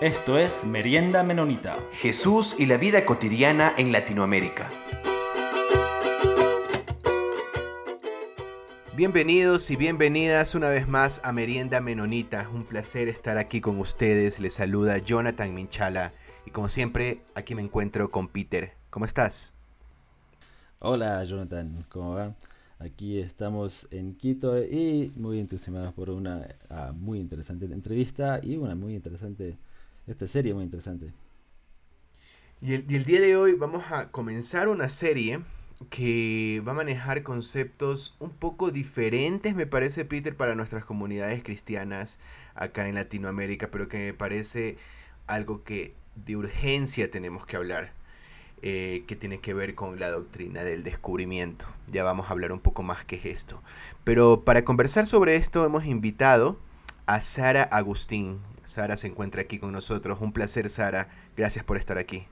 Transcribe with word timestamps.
Esto 0.00 0.38
es 0.38 0.64
Merienda 0.64 1.22
Menonita. 1.22 1.76
Jesús 1.92 2.56
y 2.58 2.64
la 2.64 2.78
vida 2.78 3.04
cotidiana 3.04 3.74
en 3.76 3.92
Latinoamérica. 3.92 4.70
Bienvenidos 8.96 9.70
y 9.70 9.76
bienvenidas 9.76 10.54
una 10.54 10.70
vez 10.70 10.88
más 10.88 11.20
a 11.22 11.32
Merienda 11.32 11.82
Menonita. 11.82 12.48
Un 12.48 12.64
placer 12.64 13.08
estar 13.08 13.36
aquí 13.36 13.60
con 13.60 13.78
ustedes. 13.78 14.40
Les 14.40 14.54
saluda 14.54 14.96
Jonathan 14.96 15.54
Minchala. 15.54 16.14
Y 16.46 16.50
como 16.50 16.70
siempre, 16.70 17.20
aquí 17.34 17.54
me 17.54 17.60
encuentro 17.60 18.10
con 18.10 18.28
Peter. 18.28 18.72
¿Cómo 18.88 19.04
estás? 19.04 19.52
Hola 20.78 21.22
Jonathan, 21.24 21.84
¿cómo 21.90 22.14
va? 22.14 22.34
Aquí 22.78 23.18
estamos 23.18 23.86
en 23.90 24.14
Quito 24.14 24.56
y 24.64 25.12
muy 25.14 25.38
entusiasmados 25.38 25.92
por 25.92 26.08
una 26.08 26.48
ah, 26.70 26.92
muy 26.96 27.18
interesante 27.18 27.66
entrevista 27.66 28.40
y 28.42 28.56
una 28.56 28.74
muy 28.74 28.94
interesante, 28.94 29.58
esta 30.06 30.26
serie 30.26 30.54
muy 30.54 30.64
interesante. 30.64 31.12
Y 32.62 32.74
el, 32.74 33.04
día 33.04 33.20
de 33.20 33.36
hoy 33.36 33.54
vamos 33.54 33.84
a 33.90 34.10
comenzar 34.10 34.68
una 34.68 34.90
serie 34.90 35.40
que 35.88 36.62
va 36.66 36.72
a 36.72 36.74
manejar 36.74 37.22
conceptos 37.22 38.16
un 38.18 38.30
poco 38.30 38.70
diferentes, 38.70 39.54
me 39.54 39.66
parece, 39.66 40.04
Peter, 40.04 40.36
para 40.36 40.54
nuestras 40.54 40.84
comunidades 40.84 41.42
cristianas 41.42 42.18
acá 42.54 42.86
en 42.86 42.96
Latinoamérica, 42.96 43.70
pero 43.70 43.88
que 43.88 43.96
me 43.96 44.12
parece 44.12 44.76
algo 45.26 45.64
que 45.64 45.94
de 46.16 46.36
urgencia 46.36 47.10
tenemos 47.10 47.46
que 47.46 47.56
hablar. 47.56 47.92
Eh, 48.62 49.04
que 49.06 49.16
tiene 49.16 49.40
que 49.40 49.54
ver 49.54 49.74
con 49.74 49.98
la 49.98 50.10
doctrina 50.10 50.62
del 50.62 50.82
descubrimiento. 50.82 51.64
Ya 51.86 52.04
vamos 52.04 52.28
a 52.28 52.32
hablar 52.32 52.52
un 52.52 52.60
poco 52.60 52.82
más 52.82 53.06
que 53.06 53.16
es 53.16 53.24
esto. 53.24 53.62
Pero 54.04 54.44
para 54.44 54.66
conversar 54.66 55.06
sobre 55.06 55.36
esto 55.36 55.64
hemos 55.64 55.86
invitado 55.86 56.58
a 57.06 57.22
Sara 57.22 57.62
Agustín. 57.62 58.38
Sara 58.64 58.96
se 58.96 59.06
encuentra 59.06 59.42
aquí 59.42 59.58
con 59.58 59.72
nosotros. 59.72 60.18
Un 60.20 60.32
placer, 60.32 60.70
Sara. 60.70 61.08
Gracias 61.36 61.64
por 61.64 61.76
estar 61.76 61.98
aquí. 61.98 62.26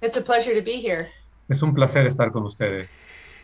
It's 0.00 0.16
a 0.16 0.22
pleasure 0.22 0.54
to 0.54 0.64
be 0.64 0.80
here. 0.80 1.08
Es 1.48 1.62
un 1.62 1.74
placer 1.74 2.06
estar 2.06 2.30
con 2.30 2.44
ustedes. 2.44 2.90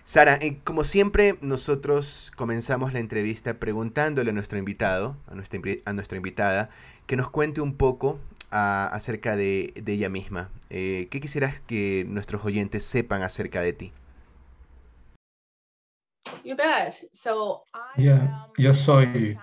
Sara, 0.05 0.35
eh, 0.43 0.59
como 0.65 0.85
siempre, 0.85 1.39
nosotros 1.41 2.31
comenzamos 2.37 2.93
la 2.93 2.99
entrevista 2.99 3.55
preguntándole 3.55 4.31
a 4.31 4.33
nuestro 4.35 4.59
invitado, 4.59 5.17
a 5.27 5.35
nuestra, 5.35 5.61
a 5.87 5.93
nuestra 5.95 6.19
invitada, 6.19 6.69
que 7.07 7.17
nos 7.17 7.31
cuente 7.31 7.63
un 7.63 7.77
poco 7.77 8.21
a, 8.51 8.87
acerca 8.87 9.35
de, 9.35 9.73
de, 9.75 9.93
ella 9.95 10.11
misma. 10.11 10.51
Eh, 10.69 11.09
¿Qué 11.11 11.21
quisieras 11.21 11.61
que 11.61 12.05
nuestros 12.07 12.45
oyentes 12.45 12.85
sepan 12.85 13.23
acerca 13.23 13.63
de 13.63 13.73
ti? 13.73 13.93
You 16.45 16.57
bet. 16.57 16.93
So 17.13 17.65
I 17.73 18.03
Yeah, 18.03 18.48
yo 18.59 18.75
soy 18.75 19.39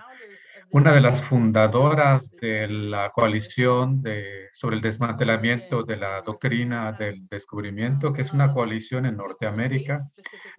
una 0.72 0.94
de 0.94 1.02
las 1.02 1.22
fundadoras 1.22 2.34
de 2.40 2.66
la 2.66 3.10
coalición 3.10 4.00
de, 4.00 4.48
sobre 4.52 4.76
el 4.76 4.82
desmantelamiento 4.82 5.82
de 5.82 5.98
la 5.98 6.22
doctrina 6.22 6.92
del 6.92 7.26
descubrimiento, 7.26 8.10
que 8.10 8.22
es 8.22 8.32
una 8.32 8.54
coalición 8.54 9.04
en 9.04 9.18
Norteamérica 9.18 10.00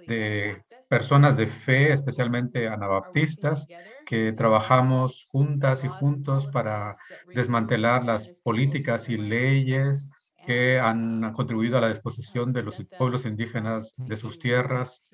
de 0.06 0.62
personas 0.88 1.36
de 1.36 1.48
fe, 1.48 1.94
especialmente 1.94 2.68
anabaptistas, 2.68 3.68
que 4.06 4.32
trabajamos 4.34 5.26
juntas 5.32 5.84
y 5.84 5.88
juntos 5.88 6.48
para 6.54 6.94
desmantelar 7.34 8.04
las 8.04 8.40
políticas 8.42 9.10
y 9.10 9.18
leyes 9.18 10.12
que 10.46 10.80
han 10.80 11.34
contribuido 11.34 11.80
a 11.80 11.82
la 11.82 11.90
disposición 11.90 12.54
de 12.54 12.62
los 12.62 12.80
pueblos 13.00 13.26
indígenas 13.26 13.94
de 14.08 14.16
sus 14.16 14.38
tierras. 14.38 15.10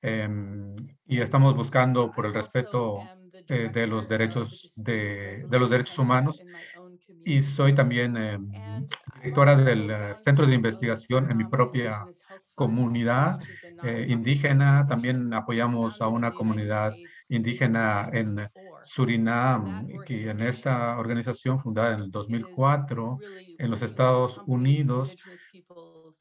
Eh, 0.00 0.26
y 1.06 1.20
estamos 1.20 1.54
buscando 1.54 2.10
por 2.10 2.24
el 2.24 2.32
respeto 2.32 2.98
eh, 3.48 3.70
de 3.72 3.86
los 3.86 4.08
derechos 4.08 4.74
de, 4.76 5.46
los 5.50 5.70
derechos 5.70 5.98
humanos 5.98 6.42
y 7.24 7.40
soy 7.40 7.74
también 7.74 8.16
eh, 8.16 8.38
directora 9.16 9.56
del 9.56 9.90
uh, 9.90 10.14
centro 10.14 10.46
de 10.46 10.54
investigación 10.54 11.30
en 11.30 11.36
mi 11.38 11.44
propia 11.44 12.04
comunidad 12.54 13.40
eh, 13.84 14.06
indígena. 14.08 14.86
También 14.86 15.32
apoyamos 15.32 16.00
a 16.02 16.08
una 16.08 16.32
comunidad 16.32 16.94
indígena 17.28 18.08
en 18.12 18.48
Surinam, 18.84 19.88
que 20.04 20.28
en 20.28 20.40
esta 20.42 20.98
organización 20.98 21.60
fundada 21.60 21.94
en 21.94 22.00
el 22.00 22.10
2004 22.10 23.18
en 23.58 23.70
los 23.70 23.82
Estados 23.82 24.40
Unidos 24.46 25.14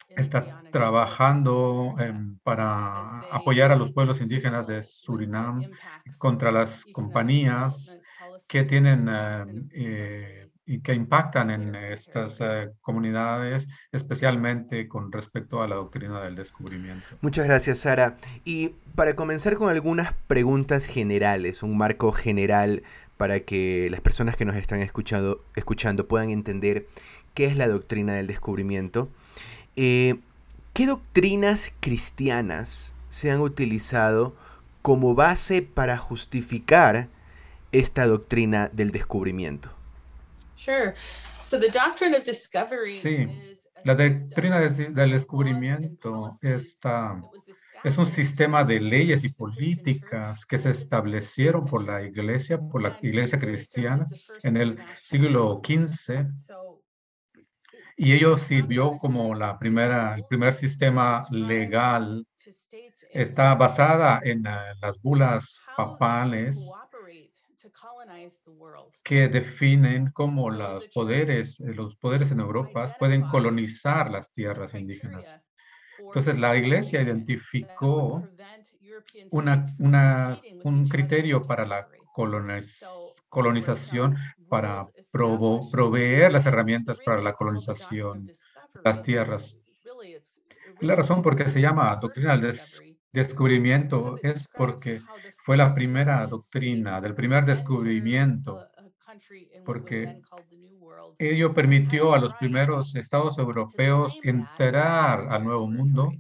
está 0.09 0.61
trabajando 0.71 1.95
eh, 1.99 2.13
para 2.43 3.19
apoyar 3.31 3.71
a 3.71 3.75
los 3.75 3.91
pueblos 3.91 4.21
indígenas 4.21 4.67
de 4.67 4.81
Surinam 4.81 5.63
contra 6.17 6.51
las 6.51 6.85
compañías 6.93 7.97
que 8.47 8.63
tienen 8.63 9.07
eh, 9.73 10.51
y 10.65 10.81
que 10.81 10.93
impactan 10.93 11.49
en 11.49 11.75
estas 11.75 12.39
uh, 12.39 12.71
comunidades, 12.79 13.67
especialmente 13.91 14.87
con 14.87 15.11
respecto 15.11 15.61
a 15.61 15.67
la 15.67 15.75
doctrina 15.75 16.21
del 16.21 16.35
descubrimiento. 16.35 17.05
Muchas 17.19 17.45
gracias, 17.45 17.79
Sara. 17.79 18.15
Y 18.45 18.69
para 18.95 19.15
comenzar 19.15 19.55
con 19.55 19.69
algunas 19.69 20.13
preguntas 20.27 20.85
generales, 20.85 21.61
un 21.61 21.77
marco 21.77 22.13
general 22.13 22.83
para 23.17 23.41
que 23.41 23.89
las 23.91 24.01
personas 24.01 24.37
que 24.37 24.45
nos 24.45 24.55
están 24.55 24.79
escuchando, 24.79 25.43
escuchando 25.55 26.07
puedan 26.07 26.29
entender 26.29 26.85
qué 27.33 27.45
es 27.45 27.57
la 27.57 27.67
doctrina 27.67 28.13
del 28.13 28.27
descubrimiento. 28.27 29.09
Eh, 29.83 30.19
¿Qué 30.73 30.85
doctrinas 30.85 31.73
cristianas 31.79 32.93
se 33.09 33.31
han 33.31 33.39
utilizado 33.39 34.35
como 34.83 35.15
base 35.15 35.63
para 35.63 35.97
justificar 35.97 37.07
esta 37.71 38.05
doctrina 38.05 38.69
del 38.71 38.91
descubrimiento? 38.91 39.71
Sure. 40.53 40.93
So 41.41 41.57
the 41.59 41.71
doctrine 41.71 42.15
of 42.15 42.23
discovery 42.23 42.93
Sí, 42.93 43.25
la 43.83 43.95
doctrina 43.95 44.59
del 44.59 45.11
descubrimiento 45.13 46.29
está, 46.43 47.19
es 47.83 47.97
un 47.97 48.05
sistema 48.05 48.63
de 48.63 48.79
leyes 48.81 49.23
y 49.23 49.29
políticas 49.29 50.45
que 50.45 50.59
se 50.59 50.69
establecieron 50.69 51.65
por 51.65 51.83
la 51.87 52.03
iglesia, 52.03 52.59
por 52.59 52.83
la 52.83 52.99
iglesia 53.01 53.39
cristiana 53.39 54.05
en 54.43 54.57
el 54.57 54.77
siglo 55.01 55.59
XV 55.65 56.27
y 57.97 58.13
ello 58.13 58.37
sirvió 58.37 58.97
como 58.97 59.35
la 59.35 59.57
primera, 59.59 60.15
el 60.15 60.25
primer 60.25 60.53
sistema 60.53 61.25
legal. 61.31 62.25
Está 63.11 63.55
basada 63.55 64.19
en 64.23 64.47
uh, 64.47 64.51
las 64.81 65.01
bulas 65.01 65.59
papales 65.77 66.69
que 69.03 69.27
definen 69.27 70.11
cómo 70.11 70.49
los 70.49 70.87
poderes, 70.87 71.59
los 71.59 71.95
poderes 71.97 72.31
en 72.31 72.39
Europa 72.39 72.95
pueden 72.97 73.21
colonizar 73.23 74.09
las 74.09 74.31
tierras 74.31 74.73
indígenas. 74.73 75.39
Entonces, 75.99 76.39
la 76.39 76.55
iglesia 76.57 77.01
identificó 77.01 78.27
una, 79.29 79.63
una, 79.77 80.41
un 80.63 80.87
criterio 80.87 81.41
para 81.43 81.65
la 81.65 81.87
coloniz 82.13 82.83
colonización 83.31 84.17
para 84.49 84.85
provo 85.11 85.71
proveer 85.71 86.33
las 86.33 86.45
herramientas 86.45 86.99
para 87.03 87.21
la 87.21 87.33
colonización 87.33 88.25
de 88.25 88.33
las 88.83 89.01
tierras. 89.01 89.57
La 90.81 90.95
razón 90.95 91.21
por 91.23 91.35
qué 91.37 91.47
se 91.47 91.61
llama 91.61 91.95
doctrina 91.95 92.33
del 92.33 92.41
des 92.41 92.81
descubrimiento 93.13 94.15
es 94.21 94.47
porque 94.55 95.01
fue 95.37 95.55
la 95.57 95.73
primera 95.73 96.27
doctrina 96.27 97.01
del 97.01 97.15
primer 97.15 97.45
descubrimiento, 97.45 98.67
porque 99.65 100.21
ello 101.17 101.53
permitió 101.53 102.13
a 102.13 102.19
los 102.19 102.33
primeros 102.35 102.95
estados 102.95 103.37
europeos 103.37 104.19
entrar 104.23 105.27
al 105.29 105.43
nuevo 105.43 105.67
mundo 105.67 106.11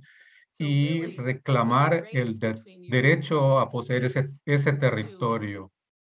y 0.57 1.15
reclamar 1.17 2.07
el 2.11 2.39
de 2.39 2.53
derecho 2.89 3.59
a 3.59 3.67
poseer 3.67 4.05
ese, 4.05 4.25
ese 4.45 4.73
territorio 4.73 5.71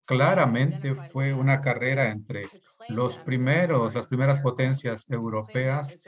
claramente 0.07 0.95
fue 1.13 1.33
una 1.33 1.61
carrera 1.61 2.11
entre 2.11 2.47
los 2.89 3.19
primeros, 3.19 3.95
las 3.95 4.07
primeras 4.07 4.41
potencias 4.41 5.09
europeas 5.09 6.03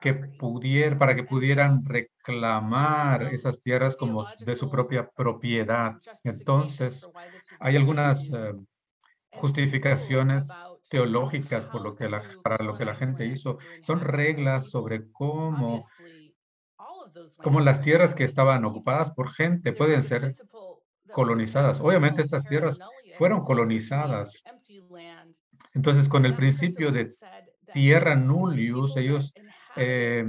que 0.00 0.14
pudieran, 0.14 0.98
para 0.98 1.14
que 1.14 1.24
pudieran 1.24 1.84
reclamar 1.84 3.34
esas 3.34 3.60
tierras 3.60 3.96
como 3.96 4.26
de 4.38 4.56
su 4.56 4.70
propia 4.70 5.08
propiedad. 5.08 5.96
Entonces, 6.24 7.08
hay 7.60 7.76
algunas 7.76 8.30
uh, 8.30 8.64
justificaciones 9.32 10.48
teológicas 10.88 11.66
por 11.66 11.82
lo 11.82 11.94
que 11.94 12.08
la, 12.08 12.22
para 12.42 12.64
lo 12.64 12.76
que 12.76 12.84
la 12.84 12.94
gente 12.94 13.26
hizo. 13.26 13.58
Son 13.82 14.00
reglas 14.00 14.70
sobre 14.70 15.10
cómo, 15.12 15.80
cómo 17.42 17.60
las 17.60 17.80
tierras 17.80 18.14
que 18.14 18.24
estaban 18.24 18.64
ocupadas 18.64 19.10
por 19.10 19.32
gente 19.32 19.72
pueden 19.72 20.02
ser 20.02 20.32
colonizadas. 21.12 21.80
Obviamente 21.80 22.22
estas 22.22 22.44
tierras 22.44 22.78
fueron 23.20 23.44
colonizadas. 23.44 24.42
Entonces, 25.74 26.08
con 26.08 26.24
el 26.24 26.34
principio 26.34 26.90
de 26.90 27.06
tierra 27.70 28.16
nullius, 28.16 28.96
ellos 28.96 29.34
eh, 29.76 30.24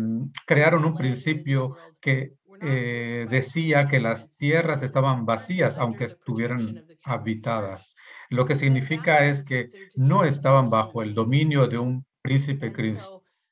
crearon 0.45 0.83
un 0.83 0.93
principio 0.97 1.77
que 2.01 2.33
eh, 2.61 3.27
decía 3.29 3.87
que 3.87 4.01
las 4.01 4.35
tierras 4.37 4.81
estaban 4.81 5.25
vacías, 5.25 5.77
aunque 5.77 6.03
estuvieran 6.03 6.85
habitadas. 7.05 7.95
Lo 8.29 8.43
que 8.43 8.57
significa 8.57 9.25
es 9.25 9.41
que 9.41 9.67
no 9.95 10.25
estaban 10.25 10.69
bajo 10.69 11.01
el 11.01 11.13
dominio 11.13 11.67
de 11.67 11.77
un 11.77 12.05
príncipe 12.21 12.73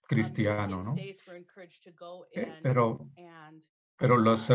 cristiano, 0.06 0.81
¿no? 0.83 0.94
Eh, 2.33 2.59
pero, 2.62 3.07
pero 4.00 4.18
los, 4.18 4.50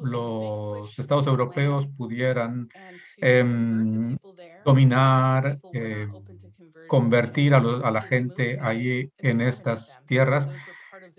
los 0.00 0.98
estados 0.98 1.26
europeos 1.26 1.88
pudieran 1.96 2.70
em, 3.20 4.16
dominar, 4.64 5.60
em, 5.72 6.14
convertir 6.86 7.54
a, 7.54 7.58
a 7.58 7.90
la 7.90 8.02
gente 8.02 8.58
ahí 8.62 9.10
en 9.18 9.40
estas 9.40 10.00
tierras 10.06 10.48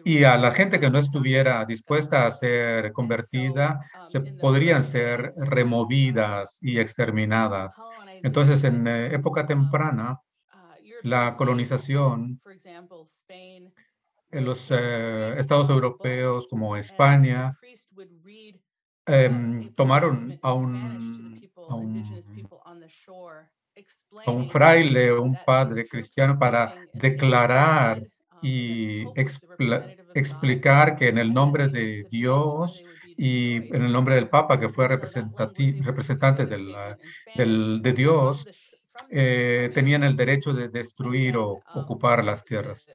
y 0.04 0.24
a 0.24 0.38
la 0.38 0.52
gente 0.52 0.80
que 0.80 0.90
no 0.90 1.00
estuviera 1.00 1.66
dispuesta 1.66 2.28
a 2.28 2.32
ser 2.32 2.94
convertida, 2.94 3.80
se 4.04 4.22
podrían 4.22 4.84
ser 4.84 5.34
removidas 5.38 6.58
y 6.62 6.80
exterminadas. 6.80 7.90
Entonces, 8.22 8.64
en 8.64 8.88
eh, 8.88 9.16
época 9.16 9.46
temprana, 9.48 10.20
la 11.02 11.36
colonización 11.38 12.42
en 14.36 14.44
los 14.44 14.68
eh, 14.70 15.30
estados 15.38 15.70
europeos 15.70 16.48
como 16.50 16.76
España 16.76 17.58
em, 19.06 19.74
tomaron 19.74 20.38
a 20.42 20.54
un, 20.54 21.50
a 21.70 21.76
un, 21.76 22.04
a 24.26 24.32
un 24.32 24.50
fraile, 24.50 25.14
un 25.14 25.38
padre 25.46 25.86
cristiano 25.86 26.38
para 26.38 26.76
declarar 26.94 28.04
y 28.42 29.06
explicar 30.14 30.98
que 30.98 31.08
en 31.08 31.18
el 31.18 31.34
nombre 31.34 31.70
de 31.70 32.06
Dios 32.12 32.84
y 33.18 33.56
en 33.74 33.84
el 33.84 33.92
nombre 33.94 34.16
del 34.16 34.28
Papa, 34.28 34.60
que 34.60 34.68
fue 34.70 34.90
representante 34.90 36.46
del, 36.46 37.82
de 37.82 37.94
Dios, 37.94 38.46
eh, 39.10 39.72
tenían 39.74 40.04
el 40.04 40.16
derecho 40.16 40.54
de 40.54 40.70
destruir 40.70 41.38
o 41.38 41.66
ocupar 41.72 42.24
las 42.24 42.44
tierras. 42.44 42.92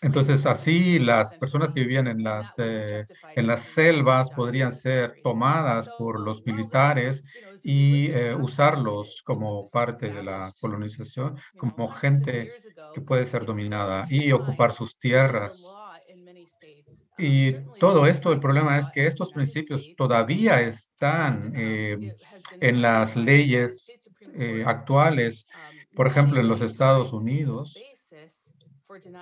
Entonces, 0.00 0.46
así 0.46 0.98
las 0.98 1.34
personas 1.34 1.72
que 1.72 1.80
vivían 1.80 2.08
en 2.08 2.22
las, 2.24 2.54
eh, 2.58 3.06
en 3.34 3.46
las 3.46 3.62
selvas 3.62 4.32
podrían 4.32 4.72
ser 4.72 5.18
tomadas 5.22 5.90
por 5.90 6.20
los 6.20 6.44
militares 6.44 7.24
y 7.62 8.10
eh, 8.10 8.34
usarlos 8.34 9.22
como 9.24 9.68
parte 9.70 10.10
de 10.10 10.22
la 10.22 10.52
colonización, 10.60 11.38
como 11.56 11.88
gente 11.88 12.54
que 12.92 13.00
puede 13.00 13.26
ser 13.26 13.44
dominada 13.44 14.06
y 14.08 14.32
ocupar 14.32 14.72
sus 14.72 14.98
tierras. 14.98 15.78
Y 17.24 17.54
todo 17.78 18.06
esto, 18.06 18.32
el 18.32 18.40
problema 18.40 18.78
es 18.78 18.90
que 18.90 19.06
estos 19.06 19.30
principios 19.30 19.94
todavía 19.96 20.60
están 20.60 21.52
eh, 21.54 21.96
en 22.60 22.82
las 22.82 23.14
leyes 23.16 23.94
actuales, 24.64 25.46
por 25.94 26.06
ejemplo, 26.06 26.40
en 26.40 26.48
los 26.48 26.62
Estados 26.62 27.12
Unidos 27.12 27.86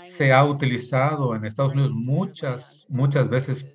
se 0.03 0.33
ha 0.33 0.45
utilizado 0.45 1.35
en 1.35 1.45
Estados 1.45 1.73
Unidos 1.73 1.93
muchas, 1.93 2.85
muchas 2.89 3.29
veces 3.29 3.67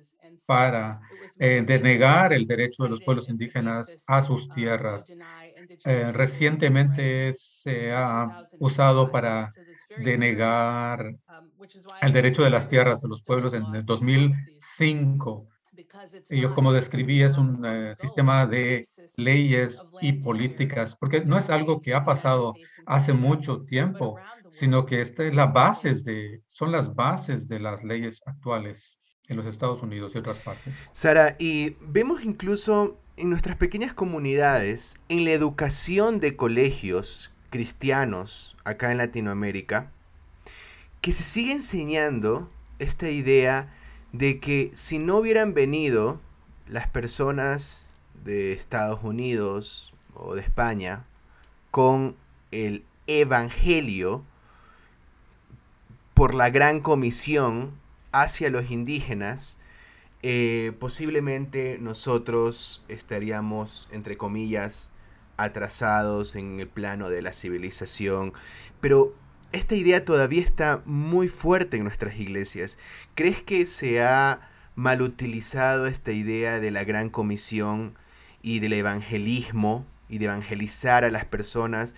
para 0.46 1.00
eh, 1.38 1.62
denegar 1.66 2.32
el 2.32 2.46
derecho 2.46 2.84
de 2.84 2.90
los 2.90 3.02
pueblos 3.02 3.28
indígenas 3.28 4.02
a 4.06 4.22
sus 4.22 4.50
tierras. 4.52 5.16
Eh, 5.84 6.12
recientemente 6.12 7.34
se 7.36 7.92
ha 7.92 8.26
usado 8.58 9.10
para 9.10 9.54
denegar 9.98 11.16
el 12.02 12.12
derecho 12.12 12.42
de 12.42 12.50
las 12.50 12.68
tierras 12.68 13.02
de 13.02 13.08
los 13.08 13.22
pueblos 13.22 13.54
en 13.54 13.64
el 13.74 13.84
2005. 13.84 15.48
Y 16.30 16.40
yo, 16.40 16.54
como 16.54 16.72
describí, 16.72 17.22
es 17.22 17.36
un 17.36 17.64
eh, 17.64 17.94
sistema 17.94 18.46
de 18.46 18.82
leyes 19.16 19.84
y 20.00 20.12
políticas, 20.14 20.96
porque 20.96 21.20
no 21.20 21.38
es 21.38 21.50
algo 21.50 21.82
que 21.82 21.94
ha 21.94 22.04
pasado 22.04 22.54
hace 22.86 23.12
mucho 23.12 23.62
tiempo, 23.62 24.18
sino 24.50 24.86
que 24.86 25.02
esta 25.02 25.24
es 25.24 25.34
la 25.34 25.46
bases 25.46 26.04
de, 26.04 26.42
son 26.46 26.72
las 26.72 26.94
bases 26.94 27.46
de 27.46 27.60
las 27.60 27.84
leyes 27.84 28.22
actuales 28.24 29.00
en 29.28 29.36
los 29.36 29.46
Estados 29.46 29.82
Unidos 29.82 30.12
y 30.14 30.18
otras 30.18 30.38
partes. 30.38 30.72
Sara, 30.92 31.36
y 31.38 31.76
vemos 31.80 32.24
incluso 32.24 32.98
en 33.16 33.30
nuestras 33.30 33.56
pequeñas 33.56 33.92
comunidades, 33.92 35.00
en 35.08 35.24
la 35.24 35.32
educación 35.32 36.20
de 36.20 36.36
colegios 36.36 37.32
cristianos 37.50 38.56
acá 38.64 38.92
en 38.92 38.98
Latinoamérica, 38.98 39.90
que 41.00 41.12
se 41.12 41.22
sigue 41.22 41.52
enseñando 41.52 42.50
esta 42.78 43.10
idea 43.10 43.72
de 44.12 44.40
que 44.40 44.70
si 44.74 44.98
no 44.98 45.16
hubieran 45.16 45.54
venido 45.54 46.20
las 46.66 46.88
personas 46.88 47.96
de 48.24 48.52
Estados 48.52 49.00
Unidos 49.02 49.94
o 50.14 50.34
de 50.34 50.42
España 50.42 51.04
con 51.70 52.16
el 52.50 52.84
Evangelio, 53.06 54.24
por 56.14 56.34
la 56.34 56.48
gran 56.48 56.80
comisión 56.80 57.78
hacia 58.10 58.48
los 58.48 58.70
indígenas, 58.70 59.58
eh, 60.22 60.72
posiblemente 60.80 61.78
nosotros 61.78 62.82
estaríamos, 62.88 63.88
entre 63.92 64.16
comillas, 64.16 64.90
atrasados 65.36 66.36
en 66.36 66.60
el 66.60 66.68
plano 66.68 67.08
de 67.08 67.22
la 67.22 67.32
civilización, 67.32 68.32
pero 68.80 69.14
esta 69.52 69.74
idea 69.74 70.04
todavía 70.04 70.42
está 70.42 70.82
muy 70.84 71.28
fuerte 71.28 71.76
en 71.76 71.84
nuestras 71.84 72.18
iglesias. 72.18 72.78
¿Crees 73.14 73.42
que 73.42 73.66
se 73.66 74.02
ha 74.02 74.50
mal 74.74 75.00
utilizado 75.02 75.86
esta 75.86 76.12
idea 76.12 76.60
de 76.60 76.70
la 76.70 76.84
gran 76.84 77.08
comisión 77.08 77.96
y 78.42 78.60
del 78.60 78.74
evangelismo 78.74 79.86
y 80.08 80.18
de 80.18 80.26
evangelizar 80.26 81.04
a 81.04 81.10
las 81.10 81.24
personas 81.24 81.94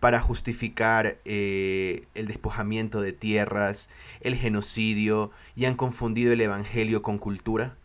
para 0.00 0.20
justificar 0.20 1.18
eh, 1.24 2.06
el 2.14 2.26
despojamiento 2.26 3.00
de 3.00 3.12
tierras, 3.12 3.90
el 4.20 4.34
genocidio, 4.36 5.30
y 5.54 5.66
han 5.66 5.76
confundido 5.76 6.32
el 6.32 6.40
evangelio 6.40 7.02
con 7.02 7.18
cultura? 7.18 7.76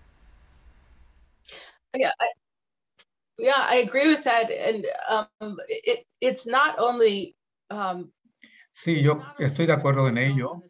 Yeah, 3.40 3.68
I 3.70 3.78
agree 3.88 4.08
with 4.08 4.24
that, 4.24 4.50
and 4.52 4.86
um, 5.10 5.58
it, 5.68 6.06
it's 6.22 6.46
not 6.46 6.80
only. 6.80 7.36
Um, 7.70 8.12
sí, 8.72 9.02
yo 9.02 9.22
estoy 9.40 9.66
de 9.66 9.74
acuerdo 9.74 10.08
en 10.08 10.18
ello. 10.18 10.64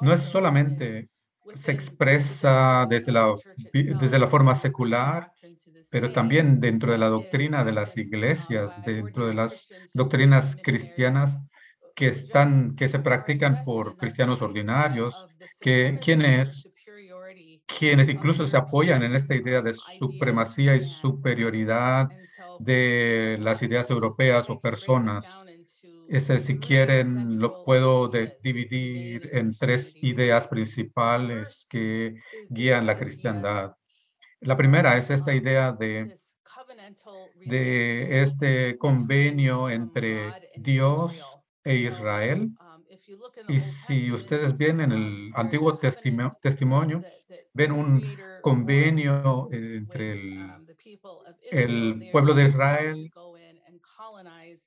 No 0.00 0.12
es 0.12 0.22
solamente 0.22 1.08
se 1.54 1.72
expresa 1.72 2.86
desde 2.88 3.12
la, 3.12 3.34
desde 3.72 4.18
la 4.18 4.28
forma 4.28 4.54
secular, 4.54 5.32
pero 5.90 6.12
también 6.12 6.60
dentro 6.60 6.92
de 6.92 6.98
la 6.98 7.08
doctrina 7.08 7.64
de 7.64 7.72
las 7.72 7.96
iglesias, 7.96 8.82
dentro 8.84 9.26
de 9.26 9.34
las 9.34 9.72
doctrinas 9.94 10.56
cristianas 10.62 11.38
que, 11.94 12.08
están, 12.08 12.76
que 12.76 12.88
se 12.88 12.98
practican 12.98 13.62
por 13.64 13.96
cristianos 13.96 14.42
ordinarios, 14.42 15.26
que 15.60 15.98
quienes, 16.02 16.70
quienes 17.68 18.10
incluso 18.10 18.48
se 18.48 18.58
apoyan 18.58 19.04
en 19.04 19.14
esta 19.16 19.36
idea 19.36 19.62
de 19.62 19.74
supremacía 19.74 20.76
y 20.76 20.80
superioridad 20.80 22.08
de 22.58 23.38
las 23.40 23.62
ideas 23.62 23.90
europeas 23.90 24.50
o 24.50 24.60
personas. 24.60 25.50
Ese, 26.06 26.40
si 26.40 26.58
quieren, 26.60 27.38
lo 27.40 27.62
puedo 27.62 28.08
dividir 28.42 29.30
en 29.34 29.58
tres 29.58 29.98
ideas 30.00 30.48
principales 30.48 31.66
que 31.70 32.16
guían 32.48 32.86
la 32.86 32.98
cristiandad. 32.98 33.74
La 34.40 34.56
primera 34.56 34.96
es 34.98 35.10
esta 35.10 35.34
idea 35.34 35.72
de, 35.72 36.12
de 37.44 38.22
este 38.22 38.78
convenio 38.78 39.70
entre 39.70 40.38
Dios 40.54 41.38
e 41.64 41.76
Israel. 41.76 42.50
Y 43.48 43.60
si 43.60 44.12
ustedes 44.12 44.56
ven 44.56 44.80
en 44.80 44.92
el 44.92 45.32
Antiguo 45.34 45.74
Testimonio, 45.74 47.02
ven 47.52 47.72
un 47.72 48.02
convenio 48.42 49.48
entre 49.50 50.12
el, 50.12 50.50
el 51.50 52.08
pueblo 52.12 52.34
de 52.34 52.48
Israel 52.48 53.10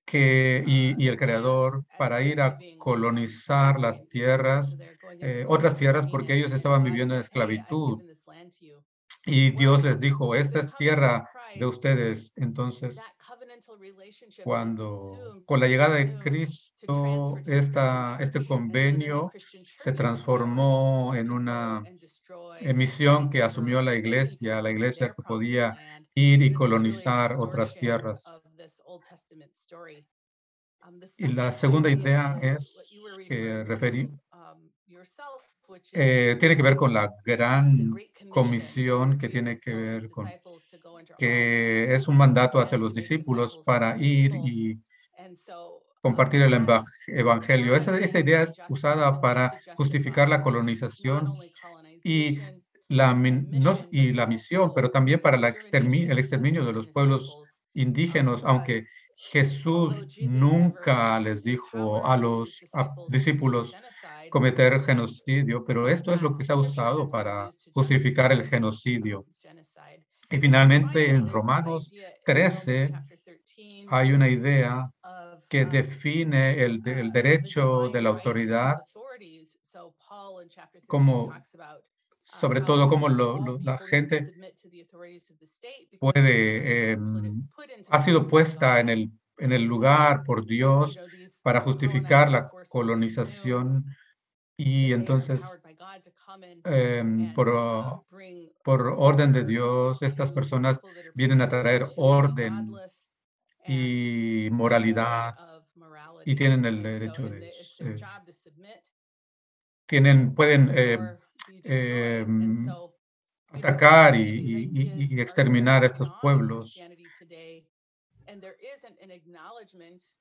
que, 0.05 0.63
y, 0.65 1.07
el 1.07 1.17
Creador 1.17 1.85
para 1.97 2.21
ir 2.21 2.41
a 2.41 2.57
colonizar 2.77 3.79
las 3.79 4.07
tierras, 4.07 4.77
eh, 5.19 5.45
otras 5.47 5.75
tierras, 5.77 6.07
porque 6.07 6.33
ellos 6.33 6.51
estaban 6.51 6.83
viviendo 6.83 7.15
en 7.15 7.21
esclavitud. 7.21 8.01
Y 9.25 9.51
Dios 9.51 9.83
les 9.83 9.99
dijo, 9.99 10.35
esta 10.35 10.59
es 10.59 10.75
tierra 10.75 11.29
de 11.55 11.65
ustedes. 11.65 12.33
Entonces, 12.35 12.99
cuando 14.43 15.43
con 15.45 15.59
la 15.59 15.67
llegada 15.67 15.95
de 15.95 16.17
Cristo, 16.19 17.37
esta, 17.45 18.17
este 18.19 18.45
convenio 18.45 19.31
se 19.63 19.91
transformó 19.91 21.13
en 21.15 21.31
una 21.31 21.83
emisión 22.59 23.29
que 23.29 23.43
asumió 23.43 23.81
la 23.81 23.95
iglesia, 23.95 24.61
la 24.61 24.71
iglesia 24.71 25.13
que 25.13 25.21
podía 25.21 25.77
ir 26.13 26.41
y 26.41 26.53
colonizar 26.53 27.35
otras 27.39 27.75
tierras. 27.75 28.23
Y 31.17 31.27
la 31.27 31.51
segunda 31.51 31.89
idea 31.89 32.39
es 32.41 32.75
que 33.27 33.63
referí, 33.63 34.09
eh, 35.93 36.37
tiene 36.39 36.55
que 36.55 36.63
ver 36.63 36.75
con 36.75 36.93
la 36.93 37.13
gran 37.25 38.01
comisión 38.27 39.17
que 39.17 39.29
tiene 39.29 39.59
que 39.59 39.73
ver 39.73 40.09
con 40.09 40.33
que 41.17 41.93
es 41.93 42.07
un 42.07 42.17
mandato 42.17 42.59
hacia 42.59 42.77
los 42.77 42.93
discípulos 42.93 43.61
para 43.65 43.97
ir 43.97 44.35
y 44.35 44.79
compartir 46.01 46.41
el 46.41 46.53
evangelio. 47.07 47.75
Esa, 47.75 47.97
esa 47.99 48.19
idea 48.19 48.41
es 48.41 48.63
usada 48.67 49.21
para 49.21 49.53
justificar 49.73 50.27
la 50.29 50.41
colonización 50.41 51.37
y 52.03 52.39
la, 52.87 53.15
y 53.91 54.13
la 54.13 54.27
misión, 54.27 54.73
pero 54.73 54.91
también 54.91 55.19
para 55.21 55.37
el 55.37 55.43
exterminio 55.45 56.65
de 56.65 56.73
los 56.73 56.87
pueblos 56.87 57.39
indígenas, 57.73 58.41
aunque 58.43 58.87
Jesús 59.29 60.17
nunca 60.21 61.19
les 61.19 61.43
dijo 61.43 62.03
a 62.05 62.17
los 62.17 62.59
discípulos 63.07 63.73
cometer 64.29 64.81
genocidio, 64.81 65.63
pero 65.63 65.87
esto 65.87 66.13
es 66.13 66.21
lo 66.21 66.35
que 66.35 66.43
se 66.43 66.53
ha 66.53 66.55
usado 66.55 67.07
para 67.07 67.49
justificar 67.73 68.31
el 68.31 68.43
genocidio. 68.43 69.25
Y 70.29 70.37
finalmente 70.39 71.09
en 71.09 71.29
Romanos 71.29 71.91
13 72.25 72.91
hay 73.89 74.11
una 74.11 74.27
idea 74.27 74.89
que 75.47 75.65
define 75.65 76.63
el, 76.63 76.81
el 76.87 77.11
derecho 77.11 77.89
de 77.89 78.01
la 78.01 78.09
autoridad 78.09 78.77
como 80.87 81.31
sobre 82.39 82.61
todo 82.61 82.87
cómo 82.87 83.09
la 83.09 83.77
gente 83.77 84.33
puede, 85.99 86.91
em, 86.91 87.47
ha 87.89 87.99
sido 87.99 88.27
puesta 88.27 88.79
en 88.79 88.89
el, 88.89 89.11
en 89.37 89.51
el 89.51 89.63
lugar 89.63 90.23
por 90.23 90.45
Dios 90.45 90.97
para 91.43 91.61
justificar 91.61 92.31
la 92.31 92.49
colonización 92.69 93.85
y 94.57 94.93
entonces 94.93 95.41
em, 96.65 97.33
por, 97.33 98.05
por 98.63 98.95
orden 98.97 99.33
de 99.33 99.43
Dios 99.43 100.01
estas 100.01 100.31
personas 100.31 100.81
vienen 101.13 101.41
a 101.41 101.49
traer 101.49 101.83
orden 101.97 102.71
y 103.67 104.49
moralidad 104.51 105.35
y 106.25 106.35
tienen 106.35 106.65
el 106.65 106.83
derecho 106.83 107.23
de 107.27 107.47
eh, 107.47 107.95
tienen 109.87 110.33
pueden 110.33 110.71
eh, 110.73 110.97
Em, 111.63 112.67
atacar 113.49 114.15
y, 114.15 115.19
exterminar 115.19 115.83
a 115.83 115.87
estos 115.87 116.09
pueblos. 116.21 116.79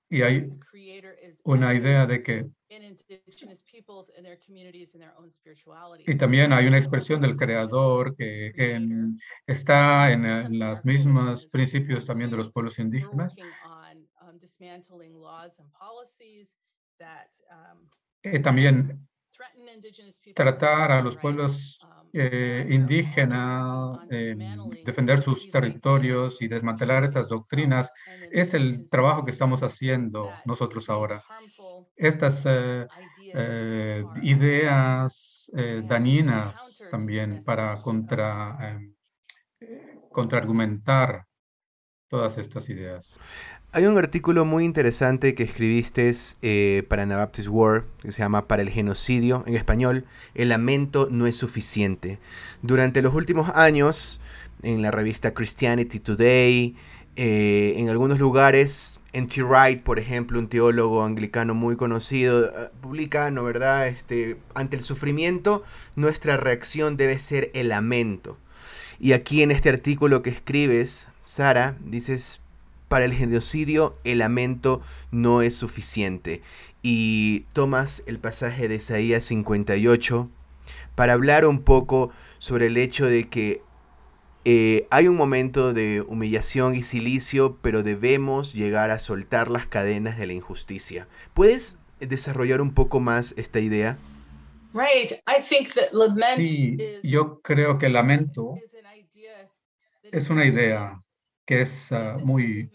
Y 0.09 0.23
hay 0.23 0.50
una 1.44 1.75
idea 1.75 2.06
de 2.06 2.23
que... 2.23 2.47
Y 6.06 6.14
también 6.16 6.52
hay 6.52 6.66
una 6.66 6.78
expresión 6.78 7.20
del 7.20 7.37
creador 7.37 8.16
que 8.16 8.52
está 9.47 10.11
en, 10.11 10.59
los 10.59 10.85
mismos 10.85 11.47
principios 11.47 12.06
también 12.06 12.30
de 12.30 12.38
los 12.38 12.50
pueblos 12.52 12.78
indígenas. 12.78 13.37
Eh, 18.23 18.38
también 18.40 19.09
tratar 20.34 20.92
a 20.92 21.02
los 21.02 21.16
pueblos 21.18 21.78
um, 21.82 22.08
eh, 22.12 22.66
indígenas, 22.70 23.99
em, 24.10 24.70
defender 24.82 25.20
sus 25.20 25.49
territorios 25.50 26.40
y 26.42 26.49
desmantelar 26.49 27.04
estas 27.04 27.28
doctrinas, 27.28 27.92
es 28.30 28.54
el 28.54 28.88
trabajo 28.88 29.25
que 29.25 29.30
estamos 29.30 29.62
haciendo 29.62 30.40
nosotros 30.44 30.88
ahora. 30.90 31.22
Estas 31.96 32.44
eh, 32.46 32.87
eh, 33.32 34.04
ideas 34.22 35.50
dañinas 35.84 36.87
también 36.88 37.42
para 37.44 37.80
contra, 37.82 38.56
em, 38.60 38.94
contraargumentar 40.10 41.26
todas 42.08 42.38
estas 42.38 42.68
ideas. 42.68 43.20
Hay 43.72 43.86
un 43.86 43.96
artículo 43.96 44.44
muy 44.44 44.64
interesante 44.64 45.36
que 45.36 45.44
escribiste 45.44 46.12
eh, 46.42 46.84
para 46.88 47.04
Anabaptist 47.04 47.46
War, 47.48 47.84
que 48.02 48.10
se 48.10 48.18
llama 48.18 48.48
Para 48.48 48.62
el 48.62 48.68
genocidio, 48.68 49.44
en 49.46 49.54
español, 49.54 50.06
El 50.34 50.48
lamento 50.48 51.06
no 51.08 51.28
es 51.28 51.36
suficiente. 51.36 52.18
Durante 52.62 53.00
los 53.00 53.14
últimos 53.14 53.48
años, 53.54 54.20
en 54.64 54.82
la 54.82 54.90
revista 54.90 55.34
Christianity 55.34 56.00
Today, 56.00 56.74
eh, 57.14 57.74
en 57.76 57.88
algunos 57.88 58.18
lugares, 58.18 58.98
N.T. 59.12 59.40
Wright, 59.44 59.84
por 59.84 60.00
ejemplo, 60.00 60.40
un 60.40 60.48
teólogo 60.48 61.04
anglicano 61.04 61.54
muy 61.54 61.76
conocido, 61.76 62.46
eh, 62.46 62.70
publica, 62.80 63.30
¿no 63.30 63.44
verdad? 63.44 63.86
Este, 63.86 64.36
ante 64.52 64.78
el 64.78 64.82
sufrimiento, 64.82 65.62
nuestra 65.94 66.36
reacción 66.36 66.96
debe 66.96 67.20
ser 67.20 67.52
el 67.54 67.68
lamento. 67.68 68.36
Y 68.98 69.12
aquí 69.12 69.44
en 69.44 69.52
este 69.52 69.68
artículo 69.68 70.22
que 70.22 70.30
escribes, 70.30 71.06
Sara, 71.24 71.76
dices, 71.84 72.39
para 72.90 73.04
el 73.04 73.14
genocidio 73.14 73.92
el 74.02 74.18
lamento 74.18 74.82
no 75.12 75.42
es 75.42 75.54
suficiente. 75.54 76.42
Y 76.82 77.44
tomas 77.52 78.02
el 78.06 78.18
pasaje 78.18 78.66
de 78.66 78.75
Isaías 78.75 79.25
58 79.26 80.28
para 80.97 81.12
hablar 81.12 81.47
un 81.47 81.62
poco 81.62 82.11
sobre 82.38 82.66
el 82.66 82.76
hecho 82.76 83.06
de 83.06 83.28
que 83.28 83.62
eh, 84.44 84.88
hay 84.90 85.06
un 85.06 85.14
momento 85.14 85.73
de 85.73 86.00
humillación 86.00 86.75
y 86.75 86.82
silicio, 86.82 87.59
pero 87.62 87.85
debemos 87.85 88.54
llegar 88.54 88.90
a 88.90 88.99
soltar 88.99 89.52
las 89.52 89.66
cadenas 89.66 90.18
de 90.18 90.26
la 90.26 90.32
injusticia. 90.32 91.06
¿Puedes 91.32 91.78
desarrollar 92.00 92.61
un 92.61 92.75
poco 92.75 92.99
más 92.99 93.37
esta 93.38 93.61
idea? 93.61 93.99
sí, 96.44 96.76
yo 97.04 97.40
creo 97.40 97.78
que 97.78 97.87
el 97.87 97.92
lamento 97.92 98.56
es 100.11 100.28
una 100.28 100.44
idea 100.44 101.00
que 101.50 101.62
es 101.62 101.92
ah, 101.92 102.19
muy, 102.23 102.71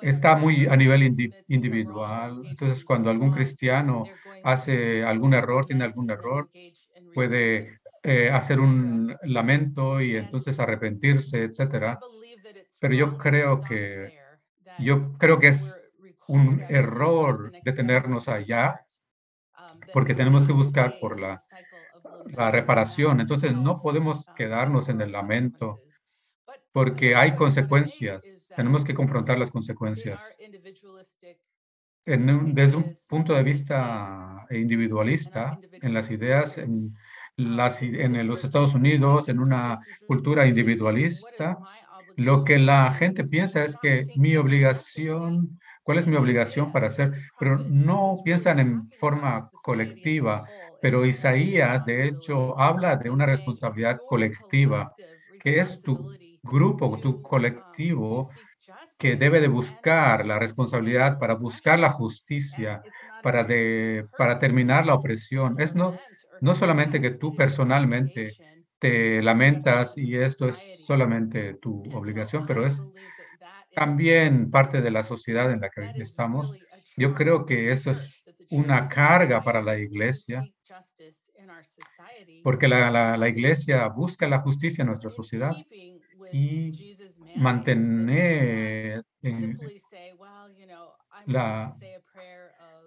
está 0.00 0.36
muy 0.36 0.66
a 0.66 0.76
nivel 0.76 1.02
individual. 1.48 2.44
Entonces, 2.50 2.84
cuando 2.84 3.10
algún 3.10 3.30
cristiano 3.30 4.10
hace 4.42 5.04
algún 5.04 5.34
error, 5.34 5.66
tiene 5.66 5.84
algún 5.84 6.10
error, 6.10 6.50
puede 7.12 7.72
eh, 8.04 8.30
hacer 8.30 8.60
un 8.60 9.16
lamento 9.22 10.00
y 10.00 10.16
entonces 10.16 10.58
arrepentirse, 10.60 11.44
etcétera. 11.44 12.04
Pero 12.80 12.94
yo 12.94 13.18
creo 13.18 13.62
que 13.64 14.12
yo 14.78 15.16
creo 15.18 15.38
que 15.40 15.48
es 15.48 15.90
un 16.26 16.64
error 16.68 17.54
detenernos 17.60 18.28
allá 18.28 18.80
porque 19.90 20.14
tenemos 20.14 20.46
que 20.46 20.52
buscar 20.52 20.98
por 20.98 21.18
la, 21.20 21.42
la 22.26 22.50
reparación. 22.50 23.20
Entonces 23.20 23.56
no 23.56 23.80
podemos 23.82 24.30
quedarnos 24.34 24.88
en 24.88 25.00
el 25.00 25.12
lamento 25.12 25.82
porque 26.78 27.16
hay 27.16 27.34
consecuencias. 27.34 28.52
Tenemos 28.54 28.84
que 28.84 28.94
confrontar 28.94 29.36
las 29.36 29.50
consecuencias. 29.50 30.20
desde 32.06 32.76
un 32.76 32.94
punto 33.08 33.34
de 33.34 33.42
vista 33.42 34.46
individualista, 34.52 35.58
en 35.72 35.92
las 35.92 36.08
ideas, 36.12 36.56
en, 36.56 36.94
las, 37.36 37.82
en 37.82 38.24
los 38.28 38.44
Estados 38.44 38.74
Unidos, 38.74 39.28
en 39.28 39.40
una 39.40 39.76
cultura 40.06 40.46
individualista, 40.46 41.58
lo 42.14 42.44
que 42.44 42.60
la 42.60 42.92
gente 42.92 43.24
piensa 43.24 43.64
es 43.64 43.76
que 43.76 44.06
mi 44.14 44.36
obligación, 44.36 45.58
¿cuál 45.82 45.98
es 45.98 46.06
mi 46.06 46.14
obligación 46.14 46.70
para 46.70 46.86
hacer? 46.86 47.12
Pero 47.40 47.58
no 47.58 48.20
piensan 48.24 48.60
en 48.60 48.88
forma 49.00 49.38
colectiva. 49.64 50.44
Pero 50.80 51.04
Isaías, 51.04 51.84
de 51.84 52.06
hecho, 52.06 52.56
habla 52.56 52.94
de 52.94 53.10
una 53.10 53.26
responsabilidad 53.26 53.98
colectiva, 54.06 54.92
que 55.40 55.58
es 55.58 55.82
tu 55.82 56.16
grupo, 56.48 56.98
tu 57.00 57.22
colectivo 57.22 58.28
que 58.98 59.16
debe 59.16 59.40
de 59.40 59.48
buscar 59.48 60.26
la 60.26 60.38
responsabilidad 60.38 61.18
para 61.18 61.34
buscar 61.34 61.78
la 61.78 61.90
justicia, 61.90 62.82
para, 63.22 63.44
de, 63.44 64.06
para 64.16 64.38
terminar 64.38 64.86
la 64.86 64.94
opresión. 64.94 65.60
Es 65.60 65.74
no, 65.74 65.96
no 66.40 66.54
solamente 66.54 67.00
que 67.00 67.10
tú 67.12 67.34
personalmente 67.36 68.32
te 68.78 69.22
lamentas 69.22 69.96
y 69.96 70.16
esto 70.16 70.48
es 70.48 70.84
solamente 70.84 71.54
tu 71.54 71.82
obligación, 71.94 72.46
pero 72.46 72.66
es 72.66 72.80
también 73.74 74.50
parte 74.50 74.80
de 74.80 74.90
la 74.90 75.02
sociedad 75.02 75.52
en 75.52 75.60
la 75.60 75.70
que 75.70 75.92
estamos. 76.02 76.58
Yo 76.96 77.14
creo 77.14 77.46
que 77.46 77.70
esto 77.70 77.92
es 77.92 78.24
una 78.50 78.88
carga 78.88 79.42
para 79.42 79.62
la 79.62 79.78
iglesia, 79.78 80.44
porque 82.42 82.68
la, 82.68 82.90
la, 82.90 83.16
la 83.16 83.28
iglesia 83.28 83.86
busca 83.88 84.26
la 84.28 84.40
justicia 84.40 84.82
en 84.82 84.88
nuestra 84.88 85.10
sociedad 85.10 85.52
y 86.32 86.94
mantener 87.36 89.04
la... 91.26 91.72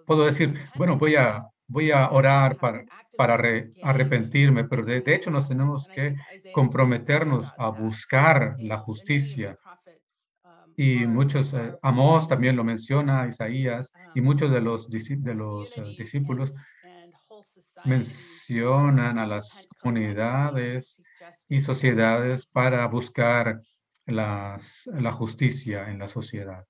Puedo 0.06 0.26
decir, 0.26 0.58
bueno, 0.76 0.98
voy 0.98 1.16
a, 1.16 1.46
voy 1.66 1.90
a 1.90 2.10
orar 2.10 2.56
para, 2.56 2.84
para 3.16 3.34
arrepentirme, 3.82 4.64
pero 4.64 4.84
de, 4.84 5.02
hecho 5.06 5.30
nos 5.30 5.48
tenemos 5.48 5.88
que 5.88 6.16
comprometernos 6.52 7.52
a 7.56 7.68
buscar 7.68 8.56
la 8.58 8.78
justicia. 8.78 9.56
Y 10.76 11.06
muchos, 11.06 11.52
eh, 11.52 11.76
Amós 11.82 12.28
también 12.28 12.56
lo 12.56 12.64
menciona, 12.64 13.26
Isaías, 13.26 13.92
y 14.14 14.20
muchos 14.22 14.50
de 14.50 14.60
los, 14.60 14.88
de 14.88 15.34
los 15.34 15.76
eh, 15.76 15.84
discípulos 15.96 16.52
mencionan 17.84 19.18
a 19.18 19.26
las 19.26 19.68
comunidades 19.80 21.02
y 21.48 21.60
sociedades 21.60 22.46
para 22.46 22.86
buscar 22.86 23.60
las, 24.06 24.88
la 24.92 25.12
justicia 25.12 25.90
en 25.90 25.98
la 25.98 26.08
sociedad. 26.08 26.66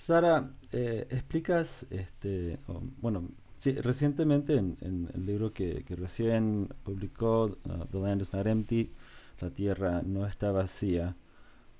Sara, 0.00 0.48
eh, 0.72 1.06
explicas, 1.10 1.86
este, 1.90 2.58
bueno, 2.96 3.28
sí, 3.58 3.72
recientemente 3.72 4.56
en, 4.56 5.10
el 5.12 5.26
libro 5.26 5.52
que, 5.52 5.84
recién 5.90 6.68
publicó, 6.84 7.44
uh, 7.44 7.84
The 7.90 7.98
Land 7.98 8.22
is 8.22 8.32
Not 8.32 8.46
Empty, 8.46 8.94
La 9.40 9.50
Tierra 9.50 10.00
no 10.02 10.26
está 10.26 10.52
vacía, 10.52 11.16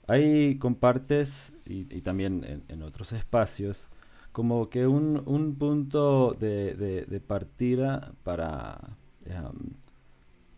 ahí 0.06 0.59
compartes, 0.59 1.54
y, 1.64 1.85
también 2.02 2.64
en, 2.68 2.82
otros 2.82 3.12
espacios, 3.12 3.88
como 4.33 4.69
que 4.71 4.87
un, 4.87 5.57
punto 5.59 6.37
de, 6.39 7.23
partida 7.27 8.13
para, 8.23 8.97
um, 9.27 9.71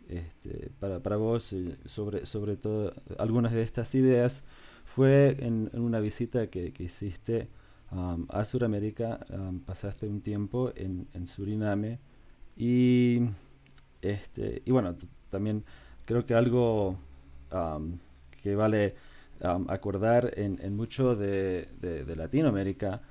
este, 0.08 0.70
para, 0.78 1.00
para, 1.00 1.16
vos, 1.16 1.54
sobre, 1.86 2.26
sobre 2.26 2.56
todo 2.56 2.92
algunas 3.18 3.52
de 3.52 3.62
estas 3.62 3.94
ideas, 3.94 4.44
fue 4.84 5.36
en, 5.40 5.70
una 5.74 6.00
visita 6.00 6.48
que, 6.48 6.72
hiciste 6.78 7.48
a 8.28 8.44
Sudamérica, 8.44 9.20
pasaste 9.66 10.06
un 10.06 10.22
tiempo 10.22 10.72
en, 10.74 11.26
Suriname 11.26 11.98
y, 12.56 13.20
este, 14.00 14.62
y 14.64 14.70
bueno, 14.70 14.96
también 15.30 15.64
creo 16.06 16.24
que 16.24 16.34
algo 16.34 16.96
que 18.42 18.54
vale 18.56 18.94
acordar 19.68 20.32
en, 20.36 20.76
mucho 20.76 21.16
de, 21.16 21.68
Latinoamérica 22.16 23.02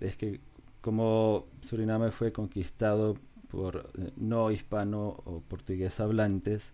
es 0.00 0.16
que 0.16 0.40
como 0.80 1.46
Suriname 1.60 2.10
fue 2.10 2.32
conquistado 2.32 3.14
por 3.50 3.90
eh, 3.98 4.10
no 4.16 4.50
hispano 4.50 5.16
o 5.24 5.42
portugués 5.46 6.00
hablantes, 6.00 6.72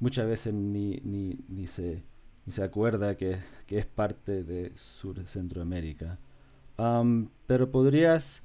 muchas 0.00 0.26
veces 0.26 0.54
ni, 0.54 1.00
ni, 1.04 1.38
ni 1.48 1.66
se 1.66 2.02
y 2.46 2.52
se 2.52 2.62
acuerda 2.62 3.16
que, 3.16 3.38
es 3.68 3.86
parte 3.86 4.44
de 4.44 4.72
Sur 4.76 5.26
Centroamérica. 5.26 6.18
pero 7.46 7.70
podrías 7.70 8.42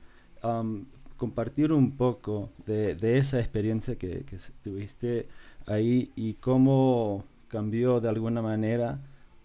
compartir 1.17 1.71
un 1.71 1.95
poco 1.97 2.49
de, 2.65 2.97
esa 3.17 3.39
experiencia 3.39 3.95
que, 3.97 4.25
tuviste 4.63 5.27
ahí 5.67 6.11
y 6.15 6.33
cómo 6.35 7.23
cambió 7.47 8.01
de 8.01 8.09
alguna 8.09 8.41
manera 8.41 8.99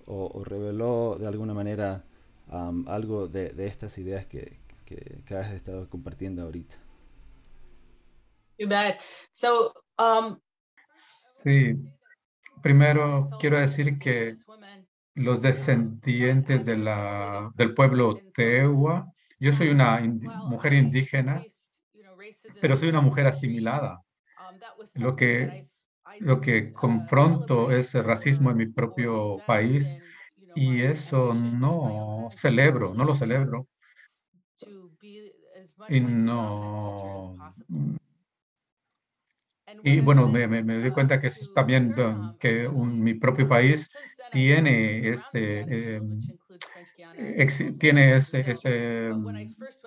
o, 0.07 0.43
reveló 0.45 1.19
de 1.21 1.27
alguna 1.27 1.53
manera 1.53 2.05
algo 2.49 3.29
de, 3.29 3.53
estas 3.67 3.99
ideas 3.99 4.27
que, 4.27 4.59
que, 4.85 5.35
has 5.35 5.53
estado 5.53 5.89
compartiendo 5.89 6.43
ahorita. 6.43 6.77
You 8.59 8.69
bet. 8.69 9.01
So, 9.33 9.75
um, 9.99 10.39
sí, 10.89 11.75
Primero, 12.63 13.29
quiero 13.39 13.61
decir 13.61 13.99
que 13.99 14.35
los 15.15 15.41
descendientes 15.41 16.65
de 16.65 16.77
la, 16.79 17.51
del 17.55 17.75
pueblo 17.75 18.19
Tewa, 18.35 19.13
yo 19.39 19.53
soy 19.53 19.69
una 19.69 20.01
mujer 20.01 20.73
indígena, 20.73 21.45
pero 22.61 22.77
soy 22.77 22.89
una 22.89 23.01
mujer 23.01 23.27
asimilada. 23.27 24.03
Lo 24.97 25.15
que, 25.15 25.69
lo 26.21 26.41
que 26.41 26.73
confronto 26.73 27.71
es 27.71 27.95
el 27.95 28.05
racismo 28.05 28.51
en 28.51 28.57
mi 28.57 28.67
propio 28.67 29.37
país 29.47 29.97
y 30.57 30.83
eso 30.83 31.35
no 31.35 32.29
celebro, 32.35 32.95
no 32.95 33.05
lo 33.05 33.15
celebro. 33.15 33.69
Y 35.89 36.01
no, 36.01 37.37
y 39.83 40.01
bueno, 40.01 40.29
me, 40.29 40.49
me, 40.49 40.63
me 40.63 40.81
doy 40.81 40.91
cuenta 40.91 41.21
que 41.21 41.31
también 41.55 41.95
que 42.41 42.69
mi 42.69 43.15
propio 43.15 43.49
país 43.49 43.95
tiene 44.33 45.11
este, 45.11 45.97
em, 45.97 46.19
tiene 47.79 48.17
ese, 48.17 48.51
ese 48.51 49.13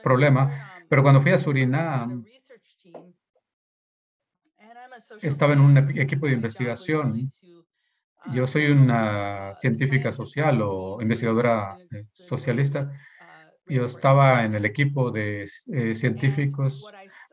problema. 0.02 0.72
Pero 0.88 1.02
cuando 1.04 1.22
fui 1.22 1.32
a 1.32 1.38
Surinam, 1.38 2.24
estaba 5.22 5.54
en 5.54 5.60
un 5.60 5.78
equipo 5.78 6.28
de 6.28 6.34
investigación. 6.34 7.30
Yo 8.34 8.46
soy 8.46 8.68
una 8.72 9.54
científica 9.56 10.12
social 10.12 10.62
o 10.62 11.02
investigadora 11.02 11.78
eh, 11.92 12.06
socialista. 12.14 12.92
Yo 13.68 13.86
estaba 13.86 14.44
en 14.44 14.56
el 14.56 14.66
equipo 14.66 15.12
de 15.12 15.44
eh, 15.44 15.96
científicos 15.96 16.90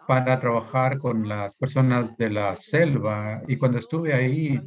para 0.07 0.38
trabajar 0.38 0.99
con 0.99 1.29
las 1.29 1.57
personas 1.59 2.16
de 2.16 2.31
la 2.31 2.55
selva 2.55 3.42
y 3.49 3.57
cuando 3.57 3.79
estuve 3.79 4.14
ahí 4.14 4.61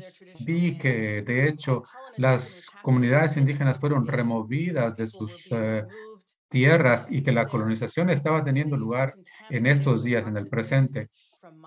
vi 0.45 0.77
que 0.77 1.21
de 1.21 1.47
hecho 1.47 1.83
las 2.17 2.65
comunidades 2.81 3.37
indígenas 3.37 3.77
fueron 3.79 4.05
removidas 4.05 4.97
de 4.97 5.07
sus 5.07 5.47
eh, 5.51 5.85
tierras 6.49 7.05
y 7.09 7.21
que 7.21 7.31
la 7.31 7.45
colonización 7.45 8.09
estaba 8.09 8.43
teniendo 8.43 8.75
lugar 8.75 9.13
en 9.49 9.67
estos 9.67 10.03
días, 10.03 10.27
en 10.27 10.37
el 10.37 10.49
presente, 10.49 11.07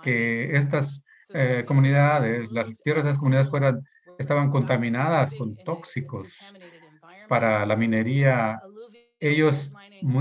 que 0.03 0.57
estas 0.57 1.03
eh, 1.33 1.65
comunidades, 1.67 2.51
las 2.53 2.69
tierras 2.83 3.05
de 3.05 3.11
las 3.11 3.19
comunidades 3.19 3.49
fueran, 3.49 3.83
estaban 4.23 4.51
contaminadas 4.51 5.35
con 5.35 5.57
tóxicos 5.57 6.33
para 7.29 7.67
la 7.67 7.77
minería 7.77 8.61
ellos, 9.23 9.71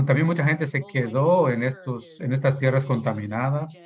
también 0.06 0.26
mucha 0.26 0.44
gente 0.44 0.64
se 0.66 0.84
quedó 0.86 1.50
en, 1.50 1.64
estos, 1.64 2.20
en 2.20 2.32
estas 2.32 2.56
tierras 2.56 2.86
contaminadas. 2.86 3.82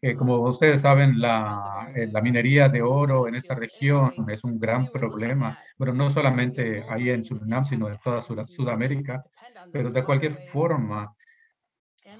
Eh, 0.00 0.14
como 0.14 0.38
ustedes 0.42 0.82
saben, 0.82 1.20
la, 1.20 1.90
eh, 1.96 2.06
la, 2.12 2.20
minería 2.20 2.68
de 2.68 2.82
oro 2.82 3.26
en 3.26 3.34
esta 3.34 3.56
región 3.56 4.14
es 4.28 4.44
un 4.44 4.56
gran 4.58 4.88
problema, 4.88 5.58
pero 5.76 5.92
no 5.92 6.10
solamente 6.10 6.84
ahí 6.88 7.10
en 7.10 7.24
Surinam, 7.24 7.64
sino 7.64 7.88
en 7.88 7.98
toda 7.98 8.20
Sudamérica. 8.20 9.24
Pero 9.72 9.90
de 9.90 10.04
cualquier 10.04 10.36
forma, 10.52 11.12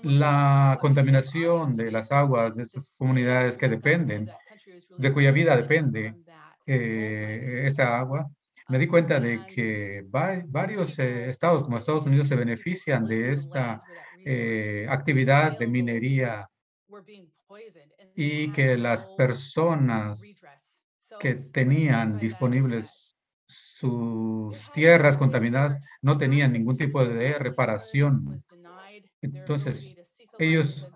la 0.02 0.78
contaminación 0.80 1.74
de 1.74 1.92
las 1.92 2.10
aguas 2.10 2.56
de 2.56 2.64
estas 2.64 2.96
comunidades 2.98 3.56
que 3.56 3.68
dependen, 3.68 4.28
de 4.98 5.12
cuya 5.12 5.30
vida 5.30 5.56
depende 5.56 6.14
eh, 6.66 7.62
esta 7.66 7.98
agua, 7.98 8.28
me 8.68 8.78
di 8.78 8.86
cuenta 8.86 9.20
de 9.20 9.44
que 9.46 10.02
varios 10.08 10.98
eh, 10.98 11.28
estados 11.28 11.62
como 11.62 11.78
Estados 11.78 12.06
Unidos 12.06 12.28
se 12.28 12.36
benefician 12.36 13.06
de 13.06 13.32
esta 13.32 13.78
eh, 14.24 14.86
actividad 14.88 15.56
de 15.56 15.66
minería 15.68 16.48
y 18.14 18.52
que 18.52 18.76
las 18.76 19.06
personas 19.06 20.20
que 21.20 21.34
tenían 21.34 22.18
disponibles 22.18 23.16
sus 23.46 24.70
tierras 24.72 25.16
contaminadas 25.16 25.78
no 26.02 26.18
tenían 26.18 26.52
ningún 26.52 26.76
tipo 26.76 27.04
de 27.04 27.38
reparación. 27.38 28.36
Entonces, 29.22 29.94
ellos, 30.38 30.86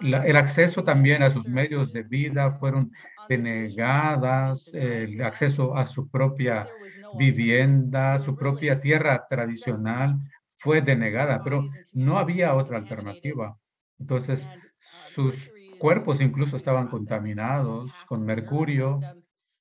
el 0.00 0.36
acceso 0.36 0.84
también 0.84 1.22
a 1.22 1.30
sus 1.30 1.48
medios 1.48 1.92
de 1.92 2.02
vida 2.02 2.52
fueron 2.58 2.90
denegadas, 3.26 4.70
el 4.72 5.22
acceso 5.22 5.76
a 5.76 5.86
su 5.86 6.08
propia 6.10 6.70
vivienda, 7.10 8.18
su 8.18 8.36
propia 8.36 8.80
tierra 8.80 9.26
tradicional 9.28 10.18
fue 10.56 10.80
denegada, 10.82 11.42
pero 11.42 11.68
no 11.92 12.18
había 12.18 12.54
otra 12.54 12.76
alternativa. 12.78 13.58
Entonces, 13.98 14.50
sus 14.78 15.52
cuerpos 15.78 16.20
incluso 16.20 16.56
estaban 16.56 16.88
contaminados 16.88 18.04
con 18.04 18.24
mercurio 18.24 19.08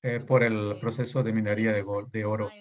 eh, 0.01 0.19
por 0.19 0.43
el 0.43 0.77
proceso 0.79 1.23
de 1.23 1.33
minería 1.33 1.71
de, 1.71 1.83
de 2.11 2.25
oro. 2.25 2.57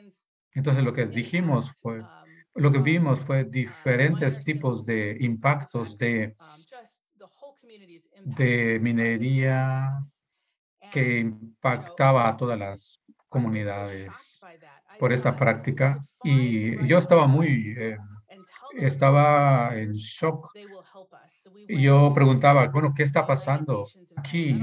Entonces, 0.52 0.84
lo 0.84 0.92
que 0.94 1.06
dijimos 1.06 1.70
fue, 1.80 2.06
lo 2.54 2.70
que 2.72 2.78
vimos 2.78 3.20
fue 3.20 3.44
diferentes 3.44 4.42
tipos 4.42 4.84
de 4.84 5.16
impactos 5.20 5.96
de, 5.98 6.36
de 8.24 8.78
minería 8.80 9.98
que 10.90 11.20
impactaba 11.20 12.28
a 12.28 12.36
todas 12.36 12.58
las 12.58 13.00
comunidades 13.28 14.08
por 14.98 15.12
esta 15.12 15.36
práctica. 15.36 16.04
y 16.22 16.86
yo 16.86 16.98
estaba 16.98 17.26
muy, 17.26 17.74
eh, 17.76 17.96
estaba 18.76 19.76
en 19.76 19.92
shock. 19.94 20.50
Y 21.68 21.82
yo 21.82 22.12
preguntaba, 22.14 22.68
bueno, 22.68 22.92
¿qué 22.94 23.02
está 23.02 23.26
pasando 23.26 23.86
aquí? 24.16 24.60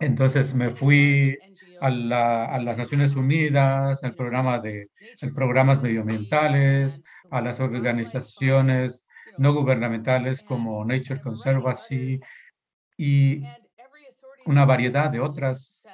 Entonces 0.00 0.54
me 0.54 0.70
fui 0.70 1.36
a, 1.80 1.90
las 1.90 2.76
Naciones 2.76 3.16
Unidas, 3.16 4.02
al 4.04 4.14
programa 4.14 4.60
de 4.60 4.90
programas 5.34 5.82
medioambientales, 5.82 7.02
a 7.30 7.40
las 7.40 7.58
organizaciones 7.58 9.06
no 9.38 9.54
gubernamentales 9.54 10.42
como 10.42 10.84
Nature 10.84 11.20
Conservancy 11.20 12.18
y 12.96 13.42
una 14.46 14.64
variedad 14.64 15.10
de 15.10 15.20
otras 15.20 15.86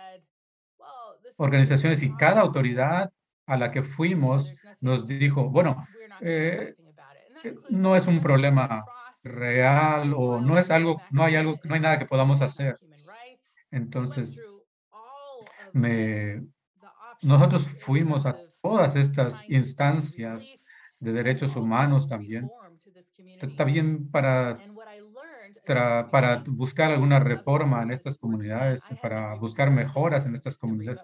organizaciones 1.38 2.02
y 2.02 2.14
cada 2.16 2.40
autoridad 2.40 3.12
a 3.46 3.56
la 3.56 3.70
que 3.70 3.82
fuimos 3.82 4.52
nos 4.80 5.06
dijo, 5.06 5.50
bueno, 5.50 5.86
eh, 6.20 6.74
no 7.70 7.96
es 7.96 8.06
un 8.06 8.20
problema 8.20 8.84
real 9.22 10.14
o 10.16 10.40
no 10.40 10.58
es 10.58 10.70
algo, 10.70 11.00
no 11.10 11.24
hay 11.24 11.36
algo, 11.36 11.58
no 11.64 11.74
hay 11.74 11.80
nada 11.80 11.98
que 11.98 12.06
podamos 12.06 12.40
hacer. 12.40 12.78
Entonces, 13.70 14.38
nosotros 17.22 17.68
fuimos 17.80 18.26
a 18.26 18.36
todas 18.62 18.96
estas 18.96 19.42
instancias 19.48 20.56
de 21.04 21.12
derechos 21.12 21.54
humanos 21.54 22.08
también, 22.08 22.50
también 23.56 24.10
para, 24.10 24.58
para 26.10 26.42
buscar 26.46 26.90
alguna 26.90 27.20
reforma 27.20 27.82
en 27.82 27.92
estas 27.92 28.18
comunidades, 28.18 28.82
para 29.00 29.34
buscar 29.34 29.70
mejoras 29.70 30.26
en 30.26 30.34
estas 30.34 30.56
comunidades. 30.56 31.00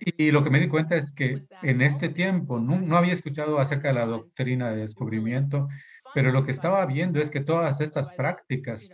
Y 0.00 0.30
lo 0.30 0.42
que 0.42 0.50
me 0.50 0.60
di 0.60 0.68
cuenta 0.68 0.96
es 0.96 1.12
que 1.12 1.38
en 1.62 1.82
este 1.82 2.08
tiempo 2.08 2.58
no, 2.58 2.80
no 2.80 2.96
había 2.96 3.14
escuchado 3.14 3.58
acerca 3.58 3.88
de 3.88 3.94
la 3.94 4.06
doctrina 4.06 4.70
de 4.70 4.78
descubrimiento, 4.78 5.68
pero 6.14 6.32
lo 6.32 6.44
que 6.44 6.52
estaba 6.52 6.84
viendo 6.86 7.20
es 7.20 7.30
que 7.30 7.40
todas 7.40 7.80
estas 7.80 8.10
prácticas 8.10 8.88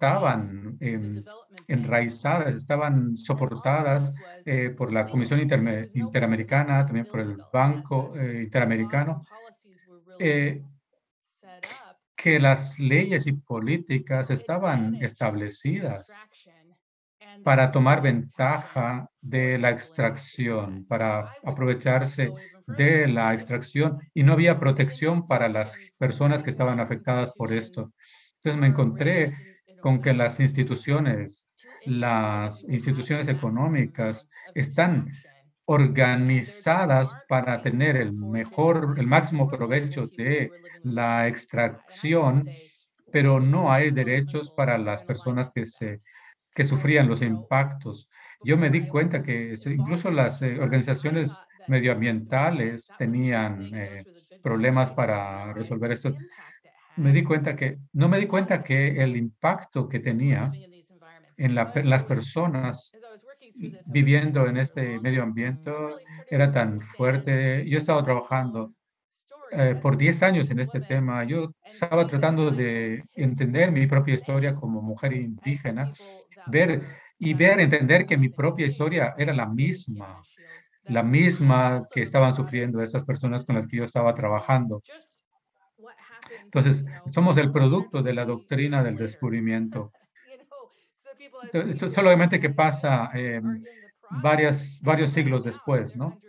estaban 0.00 0.78
enraizadas, 1.68 2.54
estaban 2.56 3.18
soportadas 3.18 4.14
eh, 4.46 4.70
por 4.70 4.90
la 4.92 5.10
Comisión 5.10 5.40
Interamericana, 5.40 6.86
también 6.86 7.04
por 7.04 7.20
el 7.20 7.36
Banco 7.52 8.14
eh, 8.16 8.42
Interamericano, 8.44 9.26
eh, 10.18 10.62
que 12.16 12.40
las 12.40 12.78
leyes 12.78 13.26
y 13.26 13.32
políticas 13.32 14.30
estaban 14.30 14.96
establecidas 15.02 16.10
para 17.42 17.70
tomar 17.70 18.00
ventaja 18.00 19.06
de 19.20 19.58
la 19.58 19.70
extracción, 19.70 20.86
para 20.86 21.36
aprovecharse 21.44 22.32
de 22.66 23.06
la 23.06 23.34
extracción 23.34 23.98
y 24.14 24.22
no 24.22 24.32
había 24.32 24.58
protección 24.58 25.26
para 25.26 25.48
las 25.48 25.76
personas 25.98 26.42
que 26.42 26.50
estaban 26.50 26.80
afectadas 26.80 27.34
por 27.36 27.52
esto. 27.52 27.90
Entonces 28.36 28.60
me 28.60 28.66
encontré 28.68 29.49
con 29.80 30.00
que 30.00 30.12
las 30.12 30.40
instituciones, 30.40 31.46
las 31.86 32.64
instituciones 32.64 33.28
económicas 33.28 34.28
están 34.54 35.10
organizadas 35.66 37.14
para 37.28 37.62
tener 37.62 37.96
el 37.96 38.12
mejor, 38.12 38.96
el 38.98 39.06
máximo 39.06 39.48
provecho 39.48 40.06
de 40.06 40.50
la 40.82 41.28
extracción, 41.28 42.48
pero 43.12 43.40
no 43.40 43.72
hay 43.72 43.90
derechos 43.90 44.50
para 44.50 44.78
las 44.78 45.02
personas 45.02 45.50
que 45.50 45.66
se 45.66 45.98
que 46.54 46.64
sufrían 46.64 47.08
los 47.08 47.22
impactos. 47.22 48.08
Yo 48.42 48.56
me 48.56 48.70
di 48.70 48.86
cuenta 48.88 49.22
que 49.22 49.54
incluso 49.66 50.10
las 50.10 50.42
eh, 50.42 50.58
organizaciones 50.58 51.32
medioambientales 51.68 52.90
tenían 52.98 53.70
eh, 53.74 54.04
problemas 54.42 54.90
para 54.90 55.52
resolver 55.52 55.92
esto. 55.92 56.14
Me 56.96 57.12
di 57.12 57.22
cuenta 57.22 57.56
que, 57.56 57.78
no 57.92 58.08
me 58.08 58.18
di 58.18 58.26
cuenta 58.26 58.62
que 58.62 59.02
el 59.02 59.16
impacto 59.16 59.88
que 59.88 60.00
tenía 60.00 60.50
en, 61.36 61.54
las 61.54 62.04
personas 62.04 62.92
viviendo 63.86 64.46
en 64.46 64.56
este 64.58 65.00
medio 65.00 65.22
ambiente 65.22 65.72
era 66.28 66.52
tan 66.52 66.80
fuerte. 66.80 67.64
Yo 67.68 67.76
he 67.76 67.80
estado 67.80 68.04
trabajando 68.04 68.74
eh, 69.52 69.76
por 69.80 69.96
10 69.96 70.22
años 70.22 70.50
en 70.50 70.60
este 70.60 70.80
tema. 70.80 71.24
Yo 71.24 71.52
estaba 71.64 72.06
tratando 72.06 72.50
de 72.50 73.04
entender 73.14 73.72
mi 73.72 73.86
propia 73.86 74.14
historia 74.14 74.54
como 74.54 74.82
mujer 74.82 75.12
indígena 75.12 75.92
ver 76.46 76.82
y 77.18 77.34
ver, 77.34 77.60
entender 77.60 78.06
que 78.06 78.16
mi 78.16 78.28
propia 78.28 78.66
historia 78.66 79.14
era 79.18 79.34
la 79.34 79.46
misma, 79.46 80.22
la 80.84 81.02
misma 81.02 81.82
que 81.92 82.02
estaban 82.02 82.34
sufriendo 82.34 82.82
esas 82.82 83.04
personas 83.04 83.44
con 83.44 83.56
las 83.56 83.66
que 83.66 83.76
yo 83.76 83.84
estaba 83.84 84.14
trabajando. 84.14 84.82
Entonces, 86.44 86.84
somos 87.10 87.36
el 87.36 87.50
producto 87.50 88.02
de 88.02 88.14
la 88.14 88.24
doctrina 88.24 88.82
del 88.82 88.96
descubrimiento. 88.96 89.92
Solamente 91.94 92.40
que 92.40 92.50
pasa 92.50 93.10
eh, 93.14 93.40
varias, 94.22 94.80
varios 94.82 95.12
siglos 95.12 95.44
después, 95.44 95.96
¿no? 95.96 96.20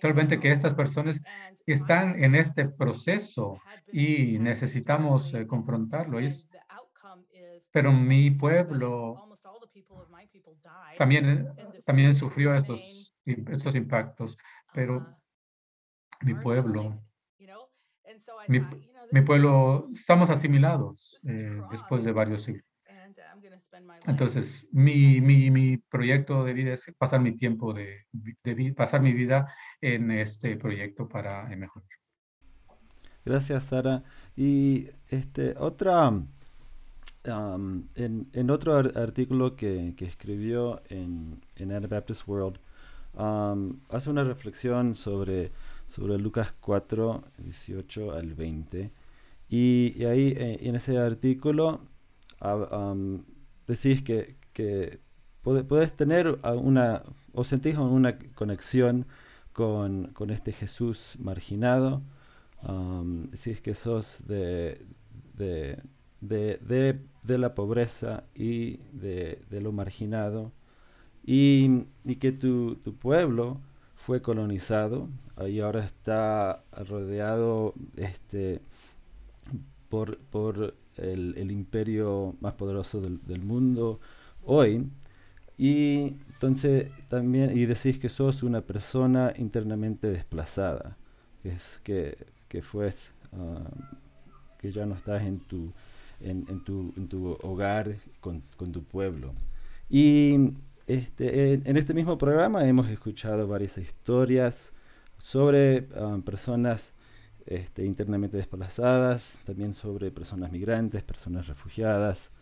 Solamente 0.00 0.40
que 0.40 0.50
estas 0.50 0.74
personas 0.74 1.20
están 1.66 2.22
en 2.22 2.34
este 2.34 2.68
proceso 2.68 3.60
y 3.92 4.38
necesitamos 4.38 5.34
eh, 5.34 5.46
confrontarlo. 5.46 6.18
Pero 7.72 7.92
mi 7.92 8.30
pueblo 8.30 9.30
también, 10.96 11.48
también 11.84 12.14
sufrió 12.14 12.54
estos, 12.54 13.14
estos 13.24 13.74
impactos, 13.74 14.36
pero 14.72 14.96
uh-huh. 14.96 15.16
mi 16.22 16.34
pueblo, 16.34 17.02
mi, 18.48 18.60
mi 19.12 19.22
pueblo, 19.22 19.88
estamos 19.92 20.30
asimilados 20.30 21.16
eh, 21.28 21.60
después 21.70 22.04
de 22.04 22.12
varios 22.12 22.42
siglos. 22.42 22.64
Entonces, 24.06 24.66
mi, 24.72 25.20
mi, 25.20 25.50
mi, 25.50 25.76
proyecto 25.76 26.44
de 26.44 26.52
vida 26.52 26.72
es 26.72 26.90
pasar 26.96 27.20
mi 27.20 27.36
tiempo 27.36 27.72
de, 27.72 28.06
de, 28.12 28.74
pasar 28.74 29.00
mi 29.00 29.12
vida 29.12 29.52
en 29.80 30.10
este 30.10 30.56
proyecto 30.56 31.08
para 31.08 31.44
mejorar. 31.56 31.88
Gracias, 33.24 33.64
Sara. 33.64 34.02
Y 34.36 34.88
este 35.08 35.54
otra 35.58 36.12
en, 37.24 38.50
otro 38.50 38.76
artículo 38.76 39.56
que, 39.56 39.94
escribió 39.98 40.82
en, 40.88 41.40
en 41.56 41.72
Anabaptist 41.72 42.26
World, 42.26 42.58
hace 43.88 44.10
una 44.10 44.24
reflexión 44.24 44.94
sobre, 44.94 45.52
sobre 45.90 46.18
Lucas 46.18 46.54
4, 46.60 47.24
18 47.38 48.12
al 48.12 48.34
20. 48.34 48.90
Y, 49.48 50.04
ahí 50.04 50.28
eh, 50.36 50.58
en 50.62 50.76
ese 50.76 50.96
artículo 50.98 51.80
decís 53.66 54.02
que, 54.02 54.36
que 54.52 55.00
puedes 55.42 55.94
tener 55.94 56.38
una, 56.44 57.02
o 57.32 57.44
sentís 57.44 57.76
una 57.76 58.18
conexión 58.34 59.06
con, 59.52 60.12
este 60.30 60.52
Jesús 60.52 61.16
marginado, 61.18 62.02
si 63.32 63.50
es 63.50 63.60
que 63.60 63.74
sos 63.74 64.24
de, 64.26 64.86
de, 66.20 67.38
la 67.38 67.54
pobreza 67.54 68.24
y 68.34 68.78
de, 68.92 69.38
lo 69.60 69.72
marginado, 69.72 70.52
y, 71.24 71.84
que 72.20 72.32
tu, 72.32 72.78
pueblo 72.98 73.60
fue 74.00 74.22
colonizado 74.22 75.08
y 75.46 75.60
ahora 75.60 75.84
está 75.84 76.64
rodeado 76.72 77.74
este, 77.96 78.62
por, 79.90 80.16
por 80.18 80.74
el, 80.96 81.50
imperio 81.50 82.34
más 82.40 82.54
poderoso 82.54 83.02
del, 83.02 83.42
mundo 83.42 84.00
hoy. 84.42 84.88
Y 85.58 86.16
entonces 86.32 86.90
también, 87.08 87.56
y 87.56 87.66
decís 87.66 87.98
que 87.98 88.08
sos 88.08 88.42
una 88.42 88.62
persona 88.62 89.34
internamente 89.36 90.10
desplazada, 90.10 90.96
que 91.42 91.50
es 91.50 91.78
que, 91.84 92.16
que 92.48 92.62
ah, 93.34 93.70
que 94.58 94.70
ya 94.70 94.86
no 94.86 94.94
estás 94.94 95.22
en 95.22 95.40
tu, 95.40 95.72
en, 96.20 96.64
tu, 96.64 96.94
en 96.96 97.06
tu, 97.06 97.36
hogar, 97.42 97.96
con, 98.20 98.42
con, 98.56 98.72
tu 98.72 98.82
pueblo. 98.82 99.34
Y 99.90 100.54
este, 100.94 101.52
en, 101.52 101.76
este 101.76 101.94
mismo 101.94 102.18
programa 102.18 102.66
hemos 102.66 102.88
escuchado 102.88 103.46
varias 103.46 103.78
historias 103.78 104.72
sobre 105.18 105.86
um, 105.96 106.20
personas 106.22 106.94
este, 107.46 107.84
internamente 107.84 108.36
desplazadas, 108.36 109.40
también 109.44 109.72
sobre 109.72 110.10
personas 110.10 110.50
migrantes, 110.50 111.04
personas 111.04 111.46
refugiadas. 111.46 112.32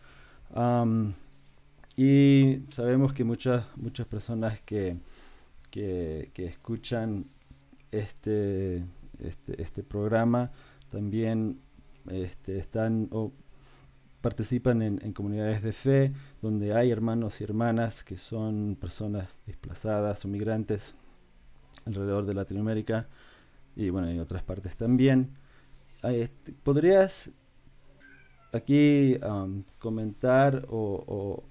Um, 0.55 1.13
y 1.95 2.61
sabemos 2.71 3.13
que 3.13 3.23
muchas, 3.23 3.65
muchas 3.75 4.07
personas 4.07 4.59
que, 4.61 4.97
que, 5.69 6.31
escuchan 6.35 7.25
este, 7.91 8.83
este, 9.19 9.61
este 9.61 9.83
programa 9.83 10.51
también 10.89 11.59
este, 12.09 12.57
están 12.57 13.09
participan 14.21 14.81
en, 14.81 15.13
comunidades 15.13 15.61
de 15.61 15.71
fe 15.71 16.13
donde 16.41 16.73
hay 16.73 16.91
hermanos 16.91 17.39
y 17.39 17.43
hermanas 17.43 18.03
que 18.03 18.17
son 18.17 18.77
personas 18.79 19.29
desplazadas 19.45 20.25
o 20.25 20.27
migrantes 20.27 20.95
alrededor 21.85 22.25
de 22.25 22.33
Latinoamérica 22.33 23.07
y 23.75 23.89
bueno, 23.89 24.09
en 24.09 24.19
otras 24.19 24.43
partes 24.43 24.75
también. 24.75 25.29
Este, 26.03 26.51
¿Podrías 26.51 27.31
aquí 28.51 29.17
um, 29.23 29.63
comentar 29.79 30.65
o, 30.69 31.43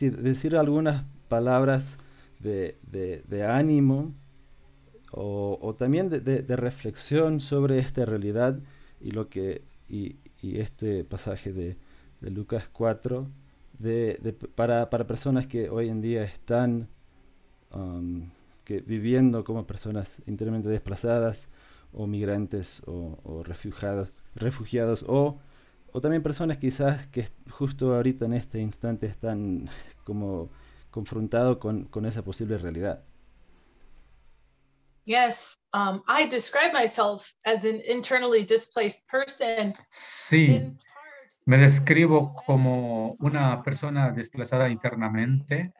decir 0.00 0.56
algunas 0.56 1.04
palabras 1.28 1.98
de, 2.40 3.46
ánimo 3.48 4.12
o, 5.12 5.74
también 5.78 6.08
de 6.10 6.56
reflexión 6.56 7.38
sobre 7.38 7.78
esta 7.78 8.04
realidad 8.04 8.58
y 9.00 9.12
lo 9.12 9.28
que 9.28 9.62
y, 9.94 10.16
este 10.42 11.04
pasaje 11.04 11.52
de, 11.52 11.76
Lucas 12.20 12.68
4 12.70 13.26
de, 13.78 14.36
para, 14.54 14.88
personas 14.88 15.46
que 15.46 15.70
hoy 15.70 15.88
en 15.88 16.00
día 16.00 16.22
están 16.22 16.88
um, 17.72 18.30
que 18.64 18.80
viviendo 18.80 19.44
como 19.44 19.66
personas 19.66 20.22
internamente 20.26 20.68
desplazadas 20.68 21.48
o 21.92 22.06
migrantes 22.06 22.82
o, 22.86 23.42
refugiados, 23.44 24.10
refugiados 24.34 25.04
o, 25.06 25.38
o, 25.92 26.00
también 26.00 26.22
personas 26.22 26.58
quizás 26.58 27.06
que 27.08 27.28
justo 27.50 27.94
ahorita 27.94 28.26
en 28.26 28.34
este 28.34 28.60
instante 28.60 29.06
están 29.06 29.68
como 30.04 30.50
confrontados 30.90 31.58
con, 31.58 31.84
con 31.84 32.06
esa 32.06 32.22
posible 32.22 32.58
realidad. 32.58 33.02
Yes, 35.06 35.54
um, 35.74 36.02
I 36.08 36.26
describe 36.26 36.72
myself 36.72 37.34
as 37.44 37.64
an 37.64 37.80
internally 37.86 38.44
displaced 38.44 39.06
person. 39.06 39.74
Sí, 39.90 40.72
me 41.44 41.58
describo 41.58 42.34
como 42.46 43.16
una 43.18 43.62
persona 43.62 44.10
desplazada 44.12 44.70
internamente 44.70 45.72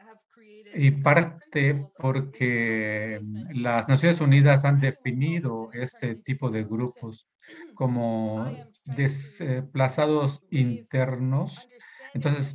y 0.75 0.91
parte 0.91 1.87
porque 1.99 3.19
las 3.55 3.89
Naciones 3.89 4.21
Unidas 4.21 4.65
han 4.67 4.81
definido 4.81 5.71
este 5.73 6.17
tipo 6.17 6.51
de 6.51 6.65
grupos 6.65 7.27
como 7.75 8.55
desplazados 8.85 10.43
internos. 10.51 11.67
Entonces, 12.13 12.55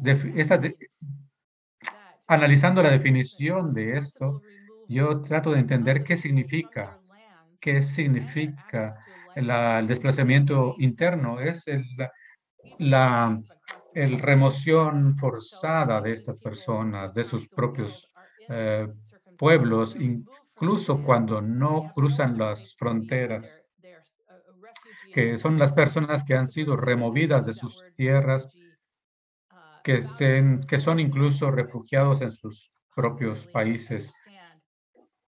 analizando 2.28 2.84
la 2.84 2.92
definición 2.92 3.74
de 3.74 3.98
esto, 3.98 4.44
yo 4.90 5.22
trato 5.22 5.52
de 5.52 5.60
entender 5.60 6.04
qué 6.04 6.18
significa, 6.18 7.00
qué 7.62 7.82
significa 7.82 8.98
el 9.36 9.88
desplazamiento 9.88 10.76
interno. 10.80 11.40
Es 11.40 11.68
el, 11.68 11.86
la 12.80 13.40
remoción 13.94 15.16
forzada 15.18 16.02
de 16.02 16.14
estas 16.14 16.38
personas, 16.40 17.14
de 17.14 17.24
sus 17.24 17.48
propios 17.50 18.10
eh, 18.50 18.88
pueblos, 19.38 19.96
incluso 19.96 21.04
cuando 21.04 21.42
no 21.42 21.92
cruzan 21.94 22.38
las 22.38 22.76
fronteras, 22.76 23.62
que 25.14 25.38
son 25.38 25.58
las 25.60 25.72
personas 25.72 26.24
que 26.24 26.36
han 26.36 26.48
sido 26.48 26.76
removidas 26.76 27.46
de 27.46 27.54
sus 27.54 27.84
tierras, 27.96 28.50
que, 29.84 29.94
estén, 29.96 30.62
que 30.62 30.78
son 30.78 31.00
incluso 31.00 31.52
refugiados 31.52 32.22
en 32.22 32.32
sus 32.32 32.72
propios 32.96 33.48
países. 33.48 34.12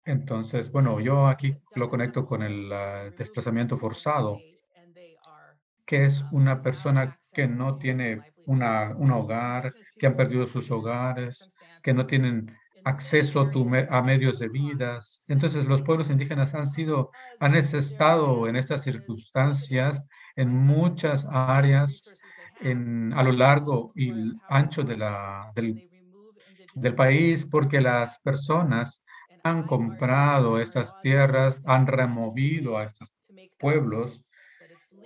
Entonces, 0.05 0.71
bueno, 0.71 1.01
yo 1.01 1.27
aquí 1.27 1.57
lo 1.75 1.88
conecto 1.88 2.27
con 2.27 2.43
el 2.43 2.71
ah, 2.73 3.11
desplazamiento 3.17 3.79
forzado, 3.79 4.38
que 5.87 6.05
es 6.05 6.25
una 6.31 6.59
persona 6.59 7.19
que 7.33 7.47
no 7.47 7.79
tiene 7.79 8.21
una, 8.47 8.93
un 8.97 9.11
hogar, 9.11 9.73
que 9.99 10.07
han 10.07 10.17
perdido 10.17 10.47
sus 10.47 10.71
hogares, 10.71 11.49
que 11.83 11.95
no 11.95 12.07
tienen 12.07 12.55
acceso 12.85 13.51
a, 13.90 14.03
medios 14.03 14.38
de 14.38 14.49
vida. 14.49 14.99
Entonces, 15.29 15.64
los 15.64 15.83
pueblos 15.83 16.11
indígenas 16.11 16.55
han 16.55 16.69
sido, 16.71 17.11
han 17.40 17.55
estado 17.55 18.47
en 18.47 18.57
estas 18.57 18.83
circunstancias 18.83 20.05
en 20.37 20.51
muchas 20.51 21.27
áreas 21.31 22.12
en, 22.61 23.12
a 23.14 23.23
lo 23.23 23.33
largo 23.33 23.93
y 23.95 24.12
ancho 24.49 24.83
de 24.83 24.97
la, 24.97 25.51
del, 25.55 25.88
del 26.75 26.95
país 26.95 27.47
porque 27.47 27.81
las 27.81 28.19
personas 28.21 29.04
han 29.45 29.65
comprado 29.65 30.59
estas 30.59 30.99
tierras, 31.01 31.63
han 31.67 31.87
removido 31.87 32.79
a 32.79 32.85
estos 32.85 33.11
pueblos 33.59 34.23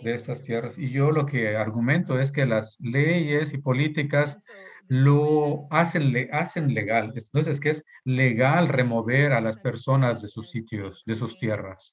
de 0.02 0.14
estas 0.14 0.42
tierras. 0.42 0.78
Y 0.78 0.90
yo 0.90 1.10
lo 1.10 1.26
que 1.26 1.56
argumento 1.56 2.20
es 2.20 2.30
que 2.30 2.46
las 2.46 2.78
leyes 2.80 3.52
y 3.52 3.58
políticas 3.58 4.46
lo 4.86 5.66
hacen, 5.70 6.12
le, 6.12 6.30
hacen 6.32 6.72
legal. 6.72 7.12
Entonces, 7.14 7.58
que 7.60 7.70
es 7.70 7.84
legal 8.04 8.68
remover 8.68 9.32
a 9.32 9.40
las 9.40 9.58
personas 9.58 10.22
de 10.22 10.28
sus 10.28 10.50
sitios, 10.50 11.02
de 11.04 11.16
sus 11.16 11.36
tierras. 11.36 11.92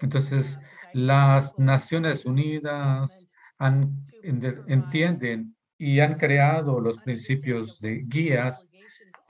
Entonces, 0.00 0.58
las 0.94 1.58
Naciones 1.58 2.24
Unidas 2.24 3.26
han, 3.58 3.92
entienden 4.22 5.56
y 5.76 5.98
han 5.98 6.14
creado 6.14 6.80
los 6.80 6.98
principios 6.98 7.80
de 7.80 8.00
guías 8.08 8.68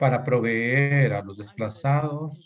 para 0.03 0.21
proveer 0.21 1.13
a 1.13 1.21
los 1.21 1.37
desplazados 1.37 2.37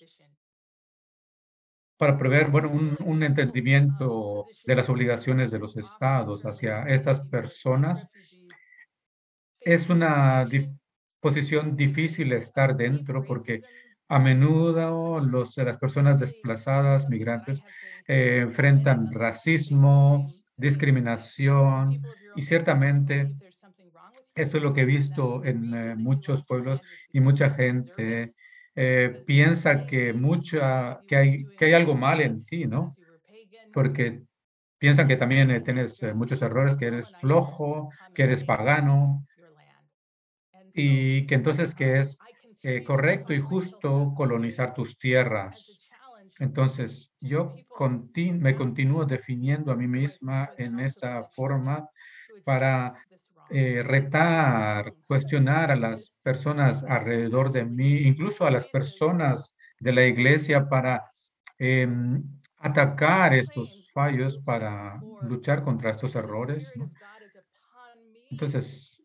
para 1.98 2.16
prever 2.16 2.52
bueno, 2.52 2.70
un, 2.70 3.24
entendimiento 3.24 4.46
de 4.68 4.76
las 4.76 4.88
obligaciones 4.90 5.50
de 5.50 5.58
los 5.58 5.76
estados 5.76 6.46
hacia 6.46 6.84
estas 6.84 7.20
personas. 7.22 8.08
Es 9.60 9.90
una 9.90 10.46
posición 11.20 11.76
difícil 11.76 12.32
estar 12.34 12.78
dentro 12.78 13.24
porque 13.24 13.62
a 14.08 14.20
menudo 14.20 15.20
los, 15.20 15.58
las 15.58 15.80
personas 15.80 16.20
desplazadas, 16.20 17.10
migrantes, 17.10 17.64
eh, 18.08 18.42
enfrentan 18.44 19.12
racismo, 19.12 20.32
discriminación 20.56 22.04
y 22.36 22.44
ciertamente 22.44 23.36
esto 24.38 24.58
es 24.58 24.64
lo 24.64 24.74
que 24.74 24.82
he 24.82 24.86
visto 24.86 25.44
en 25.44 25.74
eh, 25.74 25.96
muchos 25.96 26.46
pueblos 26.46 26.82
y 27.12 27.20
mucha 27.20 27.52
gente 27.52 28.34
eh, 28.80 29.24
piensa 29.26 29.88
que, 29.88 30.14
mucha, 30.14 31.04
que, 31.08 31.16
hay, 31.16 31.46
que 31.58 31.66
hay 31.66 31.74
algo 31.74 31.96
mal 31.96 32.22
en 32.22 32.38
ti, 32.46 32.68
¿no? 32.68 32.96
Porque 33.74 34.22
piensan 34.78 35.08
que 35.08 35.16
también 35.16 35.50
eh, 35.50 35.62
tienes 35.62 36.02
eh, 36.04 36.14
muchos 36.14 36.44
errores, 36.44 36.78
que 36.78 36.86
eres 36.86 37.10
flojo, 37.18 37.90
que 38.14 38.24
eres 38.26 38.44
pagano, 38.44 39.26
y 40.76 41.26
que 41.26 41.34
entonces 41.34 41.74
que 41.74 42.02
es 42.02 42.20
correcto 42.86 43.34
y 43.34 43.40
justo 43.40 44.14
colonizar 44.16 44.76
tus 44.76 45.00
tierras. 45.00 45.90
Entonces, 46.38 47.12
yo 47.20 47.56
me 48.16 48.56
continúo 48.56 49.06
definiendo 49.06 49.72
a 49.72 49.76
mí 49.76 49.88
misma 49.88 50.52
en 50.58 50.80
esta 50.80 51.24
forma 51.24 51.90
para 52.44 52.94
eh, 53.50 53.82
retar, 53.84 54.94
cuestionar 55.08 55.72
a 55.72 55.76
las 55.76 56.20
personas 56.22 56.84
alrededor 56.84 57.52
de 57.52 57.66
mí, 57.66 58.00
incluso 58.00 58.46
a 58.46 58.52
las 58.52 58.68
personas 58.68 59.56
de 59.80 59.94
la 59.94 60.04
iglesia 60.06 60.68
para 60.68 61.10
em, 61.58 62.24
atacar 62.58 63.34
estos 63.34 63.90
fallos, 63.94 64.40
para 64.40 65.00
luchar 65.22 65.64
contra 65.64 65.92
estos 65.92 66.16
errores. 66.16 66.72
Entonces, 68.30 69.02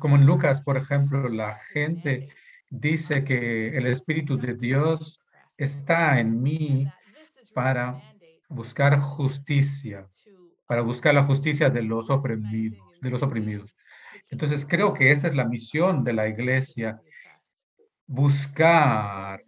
como 0.00 0.16
en 0.16 0.26
Lucas, 0.26 0.60
por 0.60 0.76
ejemplo, 0.76 1.28
la 1.28 1.54
gente 1.54 2.28
dice 2.70 3.24
que 3.24 3.68
el 3.68 3.86
Espíritu 3.86 4.36
de 4.36 4.56
Dios 4.56 5.20
está 5.56 6.18
en 6.18 6.42
mí 6.42 6.86
para 7.54 8.13
buscar 8.54 8.98
justicia, 9.00 10.06
para 10.66 10.82
buscar 10.82 11.14
la 11.14 11.24
justicia 11.24 11.68
de 11.70 11.82
los 11.82 12.08
oprimidos 12.10 12.94
de 13.04 13.10
los 13.10 13.22
oprimidos. 13.22 13.72
Entonces, 14.30 14.66
creo 14.66 14.94
que 14.94 15.12
esta 15.12 15.28
es 15.28 15.34
la 15.34 15.44
misión 15.44 16.02
de 16.02 16.14
la 16.14 16.26
iglesia, 16.26 17.00
buscar, 18.06 19.44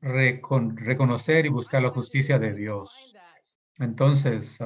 reconocer 0.00 1.46
y 1.46 1.48
buscar 1.48 1.82
la 1.82 1.90
justicia 1.90 2.38
de 2.38 2.54
Dios. 2.54 3.14
Entonces, 3.78 4.56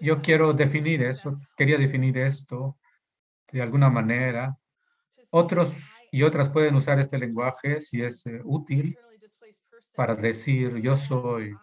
yo 0.00 0.22
quiero 0.22 0.52
definir 0.52 1.02
eso, 1.02 1.34
quería 1.56 1.76
definir 1.76 2.16
esto 2.18 2.78
de 3.50 3.62
alguna 3.62 3.90
manera. 3.90 4.56
Otros 5.30 5.72
y 6.10 6.22
otras 6.22 6.48
pueden 6.48 6.76
usar 6.76 7.00
este 7.00 7.18
lenguaje 7.18 7.80
si 7.80 8.02
es 8.02 8.24
eh, 8.26 8.40
útil 8.44 8.96
para 9.98 10.14
decir 10.14 10.76
yo 10.76 10.96
soy 10.96 11.56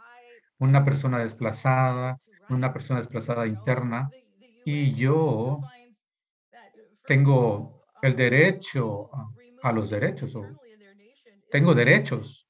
una 0.59 0.83
persona 0.83 1.19
desplazada, 1.19 2.17
una 2.49 2.73
persona 2.73 2.99
desplazada 2.99 3.47
interna, 3.47 4.09
y 4.65 4.93
yo 4.93 5.61
tengo 7.07 7.85
el 8.01 8.17
derecho 8.17 9.09
a, 9.63 9.71
los 9.71 9.89
derechos, 9.89 10.33
tengo 11.49 11.73
derechos. 11.73 12.45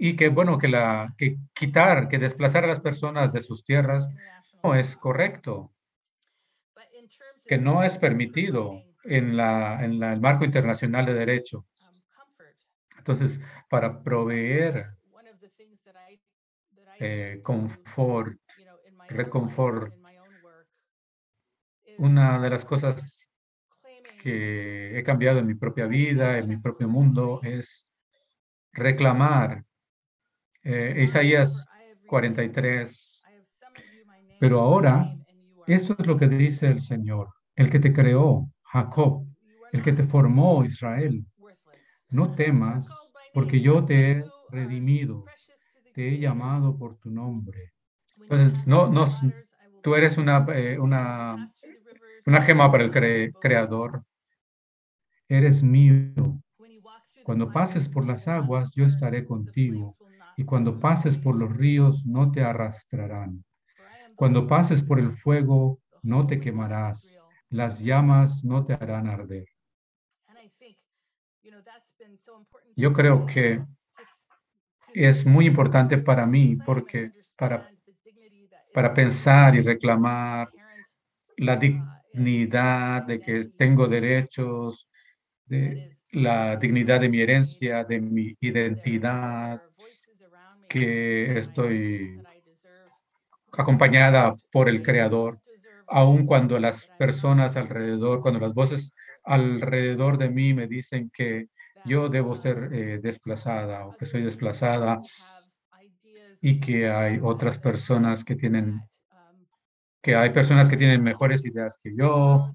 y 0.00 0.16
que 0.16 0.28
bueno, 0.30 0.58
que, 0.58 0.66
la, 0.66 1.14
que 1.16 1.36
quitar, 1.54 2.08
que 2.08 2.18
desplazar 2.18 2.64
a 2.64 2.66
las 2.66 2.80
personas 2.80 3.32
de 3.32 3.40
sus 3.40 3.62
tierras 3.62 4.08
no 4.64 4.74
es 4.74 4.96
correcto, 4.96 5.72
que 7.46 7.56
no 7.56 7.84
es 7.84 7.98
permitido 7.98 8.82
en, 9.04 9.36
la, 9.36 9.84
en 9.84 10.02
el 10.02 10.20
marco 10.20 10.44
internacional 10.44 11.06
de 11.06 11.14
derecho. 11.14 11.66
Entonces, 13.10 13.40
para 13.68 14.04
proveer 14.04 14.86
eh, 17.00 17.40
confort, 17.42 18.38
reconfort, 19.08 19.92
una 21.98 22.40
de 22.40 22.50
las 22.50 22.64
cosas 22.64 23.28
que 24.22 24.96
he 24.96 25.02
cambiado 25.02 25.40
en 25.40 25.48
mi 25.48 25.56
propia 25.56 25.86
vida, 25.86 26.38
en 26.38 26.48
mi 26.48 26.56
propio 26.58 26.88
mundo, 26.88 27.40
es 27.42 27.84
reclamar. 28.72 29.64
Eh, 30.62 31.02
Isaías 31.02 31.66
43. 32.06 33.22
Pero 34.38 34.60
ahora, 34.60 35.16
eso 35.66 35.96
es 35.98 36.06
lo 36.06 36.16
que 36.16 36.28
dice 36.28 36.68
el 36.68 36.80
Señor, 36.80 37.28
el 37.56 37.70
que 37.70 37.80
te 37.80 37.92
creó, 37.92 38.52
Jacob, 38.62 39.26
el 39.72 39.82
que 39.82 39.92
te 39.92 40.04
formó, 40.04 40.64
Israel 40.64 41.24
no 42.10 42.34
temas, 42.34 42.88
porque 43.32 43.60
yo 43.60 43.84
te 43.84 44.10
he 44.10 44.24
redimido, 44.50 45.24
te 45.92 46.08
he 46.08 46.18
llamado 46.18 46.76
por 46.76 46.96
tu 46.98 47.10
nombre. 47.10 47.72
Entonces, 48.16 48.66
no, 48.66 48.88
no, 48.88 49.06
tú 49.82 49.94
eres 49.94 50.18
una, 50.18 50.46
eh, 50.54 50.78
una, 50.78 51.46
una 52.26 52.42
gema 52.42 52.70
para 52.70 52.84
el 52.84 52.90
creador. 53.38 54.04
Eres 55.28 55.62
mío. 55.62 56.40
Cuando 57.22 57.52
pases 57.52 57.88
por 57.88 58.06
las 58.06 58.26
aguas, 58.28 58.70
yo 58.74 58.84
estaré 58.84 59.24
contigo. 59.24 59.90
Y 60.36 60.44
cuando 60.44 60.80
pases 60.80 61.18
por 61.18 61.36
los 61.36 61.54
ríos, 61.56 62.04
no 62.06 62.30
te 62.30 62.42
arrastrarán. 62.42 63.44
Cuando 64.16 64.46
pases 64.46 64.82
por 64.82 64.98
el 64.98 65.16
fuego, 65.16 65.80
no 66.02 66.26
te 66.26 66.40
quemarás. 66.40 67.18
Las 67.50 67.80
llamas 67.80 68.44
no 68.44 68.64
te 68.64 68.74
harán 68.74 69.08
arder. 69.08 69.46
Yo 72.76 72.92
creo 72.92 73.26
que 73.26 73.62
es 74.94 75.26
muy 75.26 75.46
importante 75.46 75.98
para 75.98 76.26
mí 76.26 76.56
porque 76.56 77.12
para, 77.36 77.70
para 78.72 78.92
pensar 78.94 79.54
y 79.54 79.60
reclamar 79.60 80.50
la 81.36 81.56
dignidad 81.56 83.04
de 83.04 83.20
que 83.20 83.44
tengo 83.56 83.86
derechos, 83.86 84.88
de 85.46 85.92
la 86.12 86.56
dignidad 86.56 87.00
de 87.00 87.08
mi 87.08 87.20
herencia, 87.20 87.84
de 87.84 88.00
mi 88.00 88.36
identidad, 88.40 89.62
que 90.68 91.38
estoy 91.38 92.22
acompañada 93.58 94.34
por 94.52 94.68
el 94.68 94.82
Creador, 94.82 95.40
aun 95.88 96.24
cuando 96.26 96.58
las 96.58 96.86
personas 96.98 97.56
alrededor, 97.56 98.20
cuando 98.20 98.38
las 98.38 98.54
voces 98.54 98.92
alrededor 99.24 100.18
de 100.18 100.30
mí 100.30 100.54
me 100.54 100.66
dicen 100.68 101.10
que 101.12 101.48
yo 101.82 102.08
debo 102.08 102.34
ser 102.36 102.70
eh, 102.72 103.00
desplazada 103.02 103.86
o 103.86 103.96
que 103.96 104.06
soy 104.06 104.22
desplazada 104.22 105.00
y 106.42 106.60
que 106.60 106.88
hay 106.90 107.18
otras 107.22 107.58
personas 107.58 108.24
que 108.24 108.36
tienen, 108.36 108.82
que 110.02 110.14
hay 110.16 110.30
personas 110.30 110.68
que 110.68 110.76
tienen 110.76 111.02
mejores 111.02 111.44
ideas 111.46 111.78
que 111.82 111.94
yo, 111.96 112.46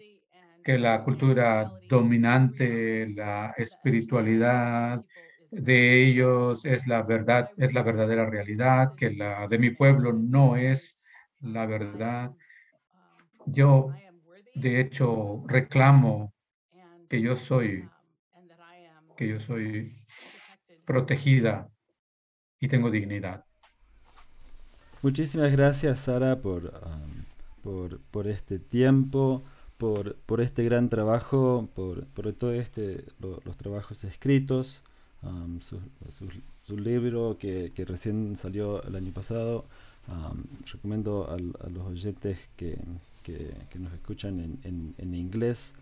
que 0.64 0.80
la 0.80 1.02
cultura 1.02 1.72
dominante, 1.88 3.10
la 3.10 3.54
espiritualidad 3.58 5.04
de 5.52 6.04
ellos 6.06 6.66
es 6.66 6.88
la 6.88 7.04
verdad, 7.04 7.50
es 7.58 7.74
la 7.74 7.84
verdadera 7.84 8.30
realidad, 8.30 8.94
que 8.98 9.12
la 9.14 9.48
de 9.48 9.60
mi 9.60 9.72
pueblo 9.72 10.14
no 10.14 10.58
es 10.58 11.00
la 11.42 11.66
verdad. 11.68 12.32
Yo, 13.48 14.04
de 14.54 14.82
hecho, 14.82 15.44
reclamo 15.48 16.35
que 17.10 17.22
yo 17.22 17.36
soy 17.36 17.88
que 19.16 19.28
yo 19.30 19.40
soy 19.40 19.96
protegida 20.86 21.70
y 22.60 22.68
tengo 22.68 22.92
dignidad. 22.92 23.46
Muchísimas 25.02 25.52
gracias, 25.52 26.02
Sara, 26.02 26.42
por, 26.42 26.74
por, 27.62 28.00
por, 28.12 28.28
este 28.28 28.60
tiempo, 28.60 29.44
por, 29.78 30.16
por, 30.16 30.42
este 30.42 30.64
gran 30.64 30.90
trabajo, 30.90 31.70
por, 31.76 32.06
por 32.08 32.32
todo 32.34 32.54
este, 32.54 33.06
los 33.20 33.58
trabajos 33.58 34.04
escritos, 34.04 34.82
su, 35.62 36.78
libro 36.78 37.38
que, 37.40 37.72
que, 37.74 37.86
recién 37.86 38.36
salió 38.36 38.84
el 38.84 38.96
año 38.96 39.12
pasado. 39.12 39.66
recomiendo 40.72 41.30
a, 41.30 41.38
los 41.70 41.86
oyentes 41.86 42.50
que, 42.56 42.78
que, 43.24 43.54
que 43.70 43.80
nos 43.80 43.94
escuchan 43.94 44.40
en, 44.40 44.60
en, 44.64 44.96
en 44.98 45.14
inglés 45.14 45.74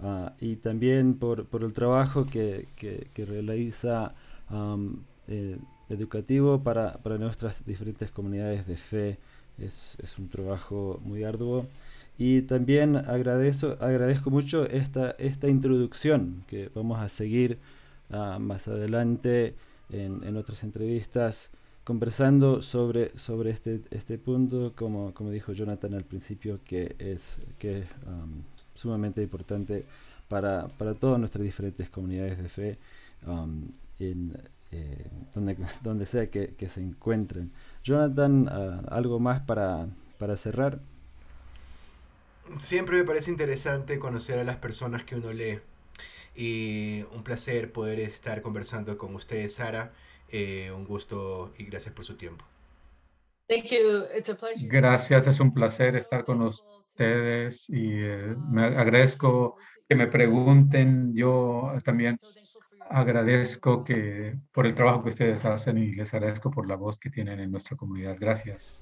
Ah, 0.00 0.32
y 0.40 0.56
también 0.56 1.14
por, 1.14 1.46
por, 1.46 1.62
el 1.64 1.72
trabajo 1.72 2.24
que, 2.24 2.66
que, 2.76 3.08
que 3.14 3.24
realiza 3.24 4.14
eh, 5.28 5.58
educativo 5.88 6.62
para, 6.62 6.94
para, 6.98 7.18
nuestras 7.18 7.64
diferentes 7.64 8.10
comunidades 8.10 8.66
de 8.66 8.76
fe. 8.76 9.18
Es, 9.58 9.96
es, 10.02 10.18
un 10.18 10.28
trabajo 10.28 11.00
muy 11.04 11.24
arduo. 11.24 11.66
Y 12.18 12.42
también 12.42 12.96
agradezco, 12.96 13.76
agradezco 13.80 14.30
mucho 14.30 14.66
esta, 14.66 15.12
esta 15.12 15.48
introducción 15.48 16.44
que 16.46 16.70
vamos 16.74 16.98
a 17.00 17.08
seguir 17.08 17.58
uh, 18.10 18.38
más 18.38 18.68
adelante 18.68 19.54
en, 19.90 20.22
en, 20.24 20.36
otras 20.36 20.62
entrevistas 20.62 21.50
conversando 21.84 22.62
sobre, 22.62 23.16
sobre 23.18 23.50
este, 23.50 23.82
este 23.90 24.18
punto, 24.18 24.72
como, 24.76 25.12
como 25.14 25.30
dijo 25.30 25.52
Jonathan 25.52 25.94
al 25.94 26.04
principio, 26.04 26.60
que 26.64 26.94
es 26.98 27.38
que 27.58 27.84
um, 28.06 28.42
sumamente 28.74 29.22
importante 29.22 29.84
para, 30.28 30.68
para 30.68 30.94
todas 30.94 31.18
nuestras 31.18 31.44
diferentes 31.44 31.90
comunidades 31.90 32.38
de 32.38 32.48
fe, 32.48 32.78
um, 33.26 33.68
en, 33.98 34.36
eh, 34.70 35.06
donde, 35.34 35.56
donde 35.82 36.06
sea 36.06 36.30
que, 36.30 36.54
que, 36.54 36.68
se 36.68 36.80
encuentren. 36.80 37.52
Jonathan, 37.82 38.48
uh, 38.48 38.86
¿algo 38.88 39.20
más 39.20 39.40
para, 39.40 39.88
para 40.18 40.36
cerrar? 40.36 40.80
Siempre 42.58 42.96
me 42.96 43.04
parece 43.04 43.30
interesante 43.30 43.98
conocer 43.98 44.38
a 44.38 44.44
las 44.44 44.56
personas 44.56 45.04
que 45.04 45.16
uno 45.16 45.32
lee 45.32 45.60
y 46.34 47.04
un 47.12 47.22
placer 47.22 47.72
poder 47.72 48.00
estar 48.00 48.42
conversando 48.42 48.96
con 48.98 49.14
ustedes, 49.14 49.54
Sara. 49.54 49.92
Eh, 50.28 50.72
un 50.74 50.86
gusto 50.86 51.52
y 51.58 51.64
gracias 51.64 51.94
por 51.94 52.06
su 52.06 52.16
tiempo. 52.16 52.44
Gracias, 54.62 55.26
es 55.26 55.40
un 55.40 55.52
placer 55.52 55.94
estar 55.96 56.24
con 56.24 56.40
ustedes 56.40 56.81
ustedes 56.92 57.68
y 57.68 57.92
eh, 57.94 58.34
me 58.50 58.64
agradezco 58.64 59.56
que 59.88 59.94
me 59.96 60.06
pregunten. 60.06 61.14
Yo 61.14 61.72
también 61.84 62.18
agradezco 62.90 63.84
que 63.84 64.36
por 64.52 64.66
el 64.66 64.74
trabajo 64.74 65.02
que 65.02 65.10
ustedes 65.10 65.44
hacen 65.44 65.78
y 65.78 65.94
les 65.94 66.12
agradezco 66.14 66.50
por 66.50 66.68
la 66.68 66.76
voz 66.76 66.98
que 66.98 67.10
tienen 67.10 67.40
en 67.40 67.50
nuestra 67.50 67.76
comunidad. 67.76 68.16
Gracias. 68.18 68.80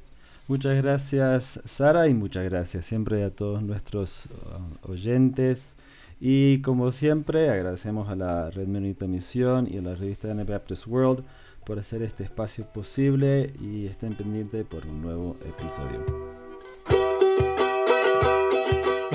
Muchas 0.48 0.82
gracias 0.82 1.60
Sara 1.64 2.08
y 2.08 2.14
muchas 2.14 2.44
gracias 2.50 2.84
siempre 2.84 3.22
a 3.22 3.30
todos 3.30 3.62
nuestros 3.62 4.26
uh, 4.26 4.90
oyentes. 4.90 5.76
Y 6.18 6.60
como 6.60 6.92
siempre 6.92 7.48
agradecemos 7.48 8.08
a 8.08 8.16
la 8.16 8.50
Red 8.50 8.66
Menonita 8.66 9.06
Misión 9.06 9.68
y 9.72 9.78
a 9.78 9.82
la 9.82 9.94
revista 9.94 10.30
Anabaptist 10.30 10.86
World 10.86 11.24
por 11.64 11.78
hacer 11.78 12.02
este 12.02 12.24
espacio 12.24 12.66
posible 12.66 13.54
y 13.60 13.86
estén 13.86 14.14
pendientes 14.14 14.66
por 14.66 14.84
un 14.86 15.00
nuevo 15.00 15.36
episodio 15.46 16.29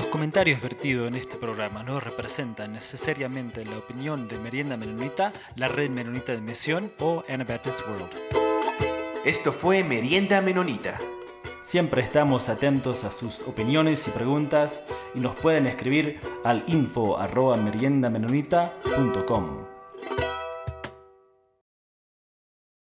comentarios 0.06 0.60
vertidos 0.60 1.08
en 1.08 1.14
este 1.14 1.36
programa 1.36 1.82
no 1.82 2.00
representan 2.00 2.72
necesariamente 2.72 3.64
la 3.64 3.78
opinión 3.78 4.28
de 4.28 4.38
Merienda 4.38 4.76
Menonita, 4.76 5.32
la 5.54 5.68
Red 5.68 5.90
Menonita 5.90 6.32
de 6.32 6.40
Misión 6.40 6.92
o 6.98 7.24
Anabaptist 7.28 7.80
World. 7.86 8.10
Esto 9.24 9.52
fue 9.52 9.84
Merienda 9.84 10.40
Menonita. 10.40 10.98
Siempre 11.62 12.02
estamos 12.02 12.48
atentos 12.48 13.04
a 13.04 13.12
sus 13.12 13.40
opiniones 13.40 14.06
y 14.06 14.10
preguntas 14.10 14.80
y 15.14 15.20
nos 15.20 15.34
pueden 15.34 15.66
escribir 15.66 16.20
al 16.44 16.62
info 16.68 17.18
arroba 17.18 17.56
meriendamenonita.com. 17.56 19.75